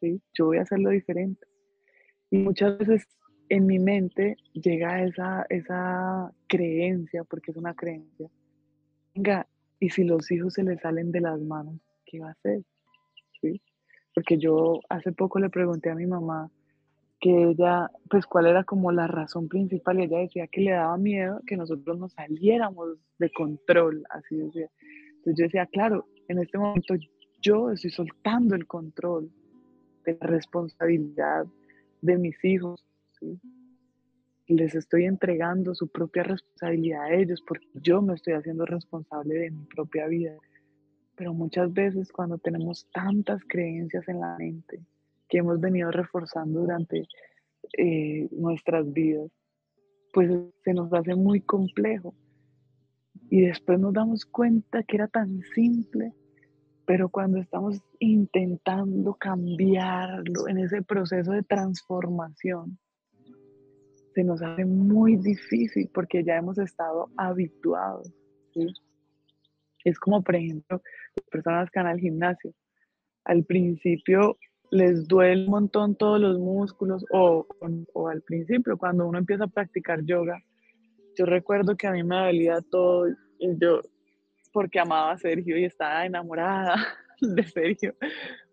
[0.00, 0.22] ¿sí?
[0.32, 1.46] yo voy a hacerlo diferente.
[2.30, 3.08] Y muchas veces
[3.48, 8.30] en mi mente llega esa, esa creencia, porque es una creencia.
[9.14, 9.48] Venga,
[9.80, 12.62] y si los hijos se le salen de las manos, ¿qué va a hacer?
[13.40, 13.60] ¿Sí?
[14.14, 16.50] Porque yo hace poco le pregunté a mi mamá
[17.20, 20.96] que ella, pues cuál era como la razón principal y ella decía que le daba
[20.96, 24.70] miedo que nosotros nos saliéramos de control, así decía.
[25.16, 26.94] Entonces yo decía, claro, en este momento
[27.42, 29.30] yo estoy soltando el control
[30.04, 31.44] de la responsabilidad
[32.00, 32.86] de mis hijos,
[34.46, 39.50] les estoy entregando su propia responsabilidad a ellos porque yo me estoy haciendo responsable de
[39.50, 40.34] mi propia vida.
[41.20, 44.80] Pero muchas veces cuando tenemos tantas creencias en la mente
[45.28, 47.06] que hemos venido reforzando durante
[47.76, 49.30] eh, nuestras vidas,
[50.14, 50.30] pues
[50.64, 52.14] se nos hace muy complejo.
[53.28, 56.14] Y después nos damos cuenta que era tan simple,
[56.86, 62.78] pero cuando estamos intentando cambiarlo en ese proceso de transformación,
[64.14, 68.10] se nos hace muy difícil porque ya hemos estado habituados.
[68.54, 68.68] ¿sí?
[69.84, 70.82] Es como, por ejemplo,
[71.30, 72.52] personas que van al gimnasio.
[73.24, 74.38] Al principio
[74.70, 77.46] les duele un montón todos los músculos o,
[77.92, 80.40] o, al principio, cuando uno empieza a practicar yoga,
[81.18, 83.06] yo recuerdo que a mí me dolía todo,
[83.40, 83.80] yo,
[84.52, 86.76] porque amaba a Sergio y estaba enamorada
[87.20, 87.94] de Sergio,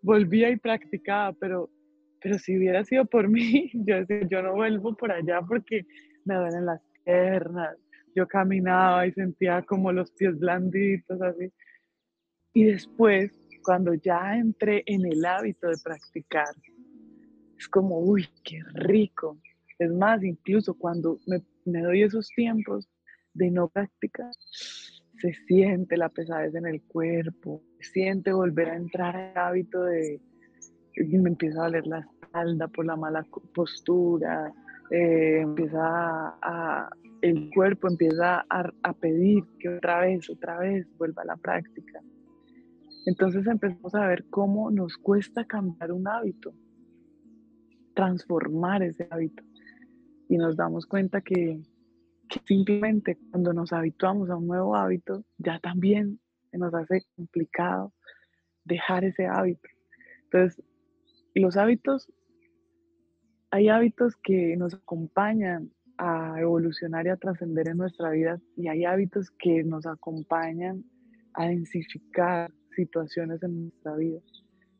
[0.02, 1.70] volvía y practicaba, pero,
[2.20, 3.96] pero si hubiera sido por mí, yo,
[4.28, 5.86] yo no vuelvo por allá porque
[6.24, 7.76] me duelen las piernas,
[8.14, 11.52] yo caminaba y sentía como los pies blanditos, así.
[12.52, 13.30] Y después,
[13.62, 16.54] cuando ya entré en el hábito de practicar,
[17.58, 19.38] es como, uy, qué rico.
[19.78, 22.88] Es más, incluso cuando me, me doy esos tiempos
[23.34, 24.32] de no practicar,
[25.18, 30.20] se siente la pesadez en el cuerpo, se siente volver a entrar al hábito de,
[30.96, 34.52] me empieza a doler la espalda por la mala postura,
[34.90, 36.88] eh, empieza a,
[37.22, 42.00] el cuerpo empieza a, pedir que otra vez, otra vez vuelva a la práctica.
[43.06, 46.52] Entonces empezamos a ver cómo nos cuesta cambiar un hábito,
[47.94, 49.42] transformar ese hábito.
[50.28, 51.62] Y nos damos cuenta que,
[52.46, 57.92] simplemente cuando nos habituamos a un nuevo hábito, ya también se nos hace complicado
[58.64, 59.68] dejar ese hábito.
[60.24, 60.62] Entonces,
[61.34, 62.12] los hábitos,
[63.50, 68.84] hay hábitos que nos acompañan a evolucionar y a trascender en nuestra vida y hay
[68.84, 70.84] hábitos que nos acompañan
[71.34, 74.20] a densificar situaciones en nuestra vida.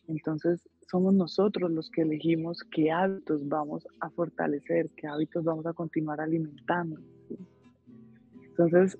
[0.06, 5.72] Entonces, somos nosotros los que elegimos qué hábitos vamos a fortalecer, qué hábitos vamos a
[5.72, 7.00] continuar alimentando.
[8.42, 8.98] Entonces,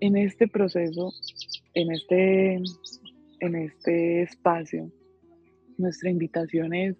[0.00, 1.12] en este proceso,
[1.74, 2.54] en este,
[3.40, 4.90] en este espacio,
[5.78, 6.96] nuestra invitación es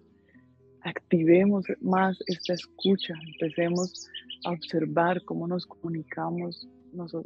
[0.83, 4.09] activemos más esta escucha, empecemos
[4.45, 6.67] a observar cómo nos comunicamos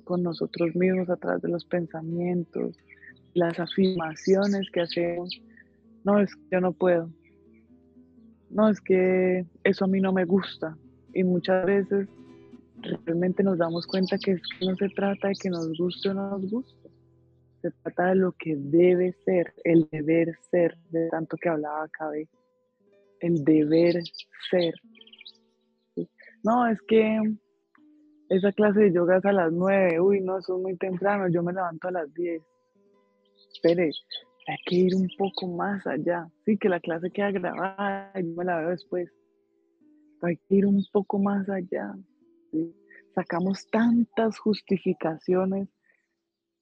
[0.03, 2.77] con nosotros mismos a través de los pensamientos,
[3.33, 5.41] las afirmaciones que hacemos
[6.03, 7.09] no, es que yo no puedo.
[8.49, 10.77] No, es que eso a mí no me gusta.
[11.13, 12.07] Y muchas veces
[13.05, 16.51] realmente nos damos cuenta que, no se trata de que nos guste o no nos
[16.51, 16.89] guste.
[17.61, 22.27] Se trata de lo que debe ser, el deber ser, de tanto que hablaba Cabe.
[23.23, 24.03] El deber
[24.51, 24.73] ser.
[26.43, 27.21] No, es que
[28.27, 29.97] esa clase de yoga es a las nueve.
[30.01, 31.29] Uy, no, eso es muy temprano.
[31.29, 32.43] Yo me levanto a las diez.
[33.53, 33.91] Espere,
[34.45, 36.27] hay que ir un poco más allá.
[36.43, 39.09] Sí, que la clase queda grabada y me la veo después.
[40.21, 41.95] hay que ir un poco más allá.
[43.15, 45.69] Sacamos tantas justificaciones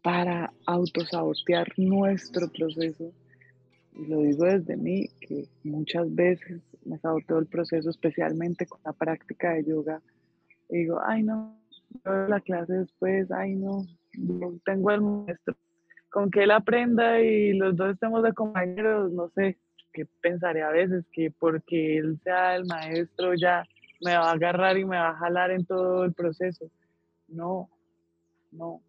[0.04, 3.12] para autosabotear nuestro proceso.
[3.94, 8.94] Y lo digo desde mí, que muchas veces me saboteo el proceso, especialmente con la
[8.94, 10.02] práctica de yoga.
[10.70, 11.58] Digo, ay no,
[12.06, 13.86] la clase después, ay no,
[14.18, 15.56] no tengo el maestro
[16.12, 19.58] con que él aprenda y los dos estemos de compañeros, no sé,
[19.94, 23.64] qué pensaré a veces que porque él sea el maestro ya
[24.02, 26.70] me va a agarrar y me va a jalar en todo el proceso.
[27.30, 27.70] No,
[28.52, 28.82] no,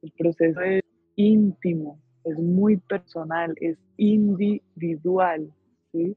[0.00, 0.82] el proceso es
[1.16, 5.52] íntimo, es muy personal, es individual,
[5.92, 6.16] ¿sí?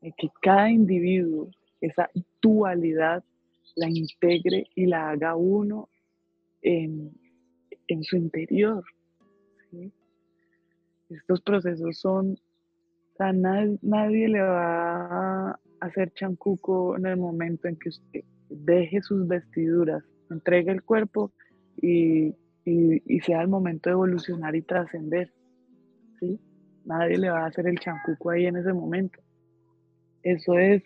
[0.00, 2.08] Que cada individuo, esa
[2.40, 3.24] dualidad,
[3.76, 5.88] la integre y la haga uno
[6.62, 7.12] en,
[7.88, 8.84] en su interior,
[11.10, 12.38] estos procesos son,
[13.18, 19.26] o nadie, le va a hacer chancuco en el momento en que usted deje sus
[19.26, 21.32] vestiduras, entregue el cuerpo
[21.80, 22.34] y,
[23.24, 25.32] sea el momento de evolucionar y trascender.
[26.20, 26.40] ¿sí?
[26.84, 29.20] Nadie le va a hacer el chancuco ahí en ese momento.
[30.22, 30.82] Eso es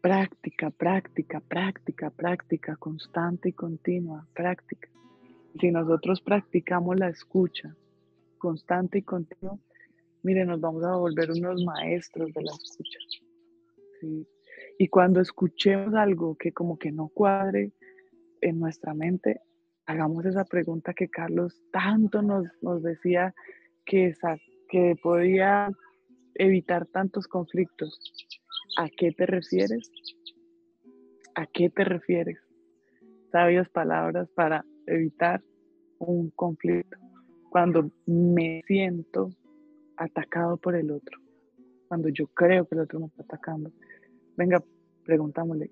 [0.00, 4.88] práctica, práctica, práctica, práctica, constante y continua, práctica.
[5.60, 7.74] Si nosotros practicamos la escucha,
[8.38, 9.60] constante y continuo,
[10.22, 12.98] mire, nos vamos a volver unos maestros de la escucha.
[14.78, 17.72] Y cuando escuchemos algo que como que no cuadre
[18.40, 19.42] en nuestra mente,
[19.90, 22.46] hagamos esa pregunta que Carlos tanto nos,
[22.82, 23.34] decía
[23.84, 24.14] que,
[24.68, 25.68] que podía
[26.34, 27.98] evitar tantos conflictos.
[28.78, 29.90] ¿A qué te refieres?
[31.34, 32.38] ¿A qué te refieres?
[33.32, 35.42] Sabias palabras para evitar
[35.98, 36.96] un conflicto
[37.50, 39.30] cuando me siento
[39.96, 41.18] atacado por el otro,
[41.88, 43.72] cuando yo creo que el otro me está atacando.
[44.36, 44.62] Venga,
[45.04, 45.68] preguntámosle,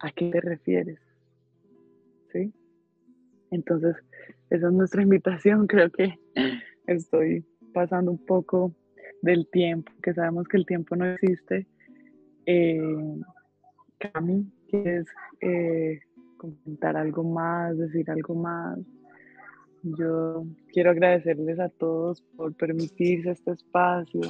[0.00, 1.00] ¿a qué te refieres?
[2.30, 2.52] ¿Sí?
[3.54, 3.96] Entonces,
[4.50, 5.66] esa es nuestra invitación.
[5.66, 6.18] Creo que
[6.86, 8.74] estoy pasando un poco
[9.22, 11.66] del tiempo, que sabemos que el tiempo no existe.
[12.46, 13.16] Eh,
[13.98, 15.06] Cami, ¿quieres
[15.40, 16.00] eh,
[16.36, 18.78] comentar algo más, decir algo más?
[19.82, 24.22] Yo quiero agradecerles a todos por permitirse este espacio.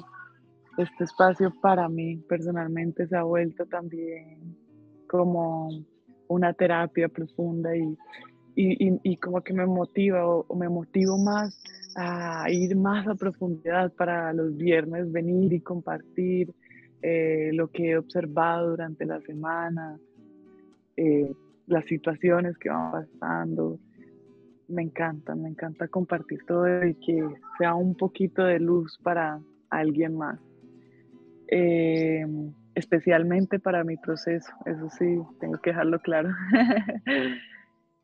[0.78, 4.56] Este espacio para mí personalmente se ha vuelto también
[5.08, 5.68] como
[6.28, 7.96] una terapia profunda y,
[8.56, 11.60] y, como que me motiva o, me motivo más
[11.96, 16.52] a ir más a profundidad para los viernes, venir y compartir
[17.02, 19.98] eh, lo que he observado durante la semana,
[20.96, 21.32] eh,
[21.66, 23.78] las situaciones que van pasando,
[24.68, 27.22] me encanta, me encanta compartir todo y que
[27.58, 29.40] sea un poquito de luz para
[29.70, 30.38] alguien más.
[31.48, 32.26] Eh,
[32.74, 36.30] especialmente para mi proceso, eso sí, tengo que dejarlo claro.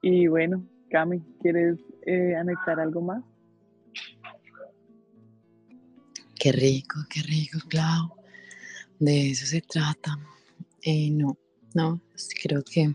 [0.03, 3.23] y bueno, Cami, ¿quieres eh, anexar algo más?
[6.39, 8.15] Qué rico, qué rico, Clau.
[8.99, 10.19] De eso se trata.
[10.83, 11.37] Eh, no,
[11.75, 12.01] no,
[12.43, 12.95] creo que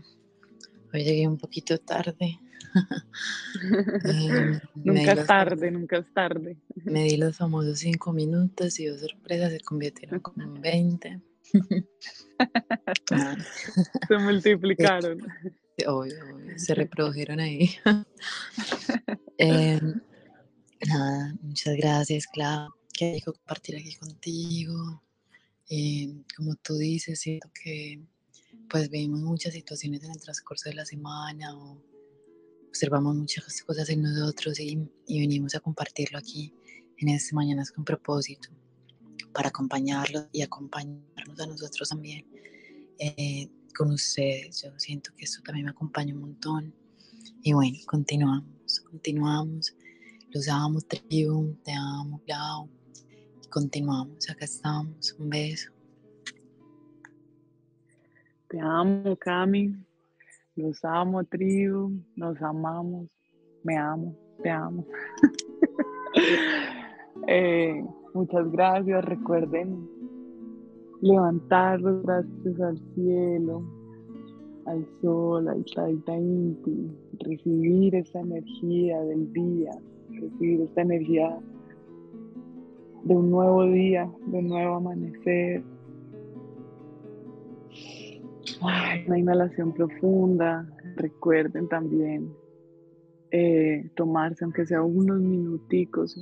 [0.92, 2.38] hoy llegué un poquito tarde.
[4.04, 6.58] Eh, nunca es tarde, nunca es tarde.
[6.84, 11.22] Me di los famosos cinco minutos y dos sorpresas se convirtieron como en 20.
[14.08, 15.26] se multiplicaron.
[16.56, 17.70] Se reprodujeron ahí.
[19.38, 20.00] Em,
[20.86, 22.70] nada, muchas gracias, Clau.
[22.92, 25.02] Qué rico compartir aquí contigo.
[25.68, 28.00] Em, como tú dices, siento que
[28.70, 31.82] pues vivimos muchas situaciones en el transcurso de la semana o
[32.68, 36.52] observamos muchas cosas en nosotros y, venimos a compartirlo aquí
[36.98, 38.48] en este Mañanas con propósito
[39.32, 42.26] para acompañarlos y acompañarnos a nosotros también
[42.98, 44.62] eh, con ustedes.
[44.62, 46.74] Yo siento que esto también me acompaña un montón.
[47.42, 49.76] Y bueno, continuamos, continuamos.
[50.32, 52.68] Los amo, tribu, te amo, Clau.
[53.50, 55.14] Continuamos, acá estamos.
[55.18, 55.72] Un beso.
[58.48, 59.74] Te amo, Cami.
[60.56, 63.08] Los amo, tribu, nos amamos,
[63.62, 64.86] me amo, te amo.
[67.28, 67.82] Eh,
[68.14, 69.95] muchas gracias, recuerden
[71.00, 73.62] levantar los brazos al cielo,
[74.66, 76.90] al sol, al Taita Inti,
[77.20, 79.70] recibir esa energía del día,
[80.10, 81.38] recibir esa energía
[83.04, 85.62] de un nuevo día, de un nuevo amanecer,
[89.06, 90.66] una inhalación profunda.
[90.96, 92.32] Recuerden también
[93.30, 96.16] eh, tomarse, aunque sea unos minuticos,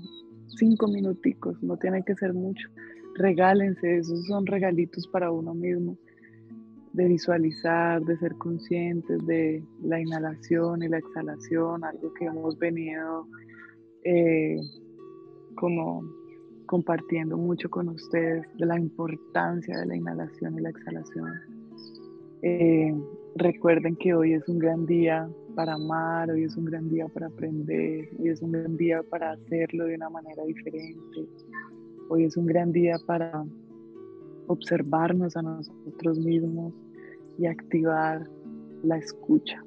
[0.58, 2.68] cinco minuticos, no tiene que ser mucho.
[3.14, 5.96] Regálense, esos son regalitos para uno mismo,
[6.92, 13.26] de visualizar, de ser conscientes de la inhalación y la exhalación, algo que hemos venido
[14.04, 14.60] eh,
[15.56, 16.02] como
[16.66, 21.32] compartiendo mucho con ustedes, de la importancia de la inhalación y la exhalación.
[22.42, 22.94] Eh,
[23.36, 27.26] recuerden que hoy es un gran día para amar, hoy es un gran día para
[27.26, 31.28] aprender, hoy es un gran día para hacerlo de una manera diferente,
[32.08, 33.44] hoy es un gran día para
[34.46, 36.72] observarnos a nosotros mismos
[37.38, 38.28] y activar
[38.82, 39.62] la escucha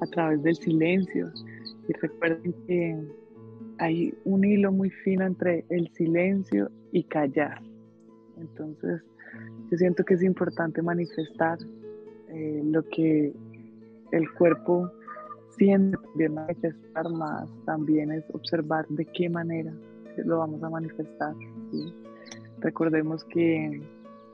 [0.00, 1.30] a través del silencio.
[1.88, 2.98] Y recuerden que
[3.78, 7.60] hay un hilo muy fino entre el silencio y callar.
[8.38, 9.02] Entonces,
[9.70, 11.58] yo siento que es importante manifestar
[12.28, 13.32] eh, lo que
[14.12, 14.90] el cuerpo
[15.56, 19.72] siente, también manifestar más, también es observar de qué manera
[20.24, 21.34] lo vamos a manifestar.
[22.60, 23.82] Recordemos que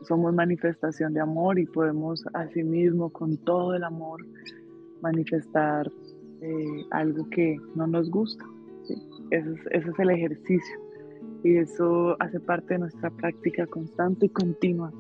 [0.02, 4.24] somos manifestación de amor y podemos asimismo con todo el amor
[5.00, 5.90] manifestar
[6.42, 8.44] eh, algo que no nos gusta.
[9.30, 10.86] ese es el ejercicio
[11.42, 14.92] y eso hace parte de nuestra práctica constante y continua.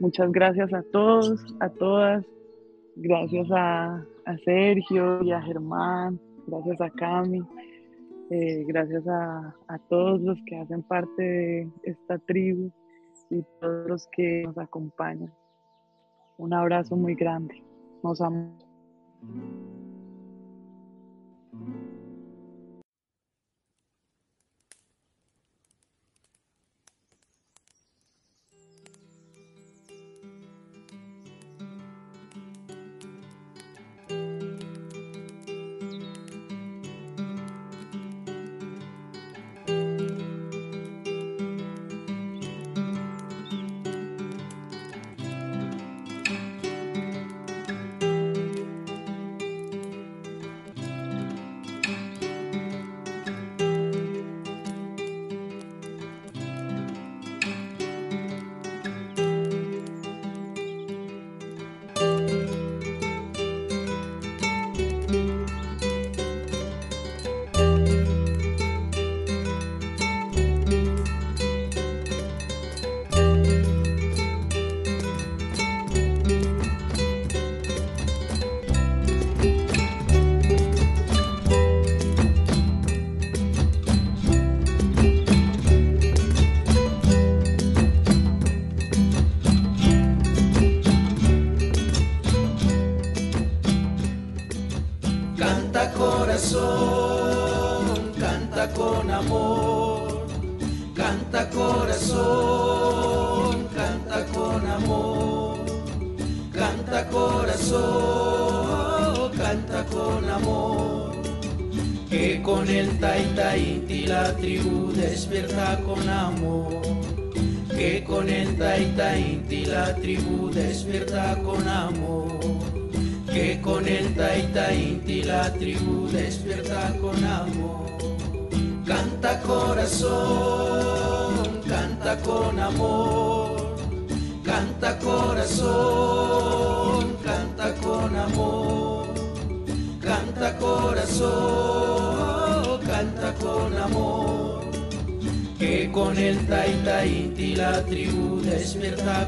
[0.00, 2.24] Muchas gracias a todos, a todas.
[2.96, 4.04] Gracias a,
[4.44, 6.20] Sergio y a Germán.
[6.46, 7.42] Gracias a Cami.
[8.34, 12.70] Eh, gracias a, a todos los que hacen parte de esta tribu
[13.28, 15.30] y todos los que nos acompañan.
[16.38, 17.62] Un abrazo muy grande.
[18.02, 18.64] Nos amamos.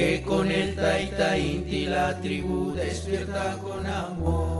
[0.00, 4.59] Que con el Taita Inti la tribu despierta con amor.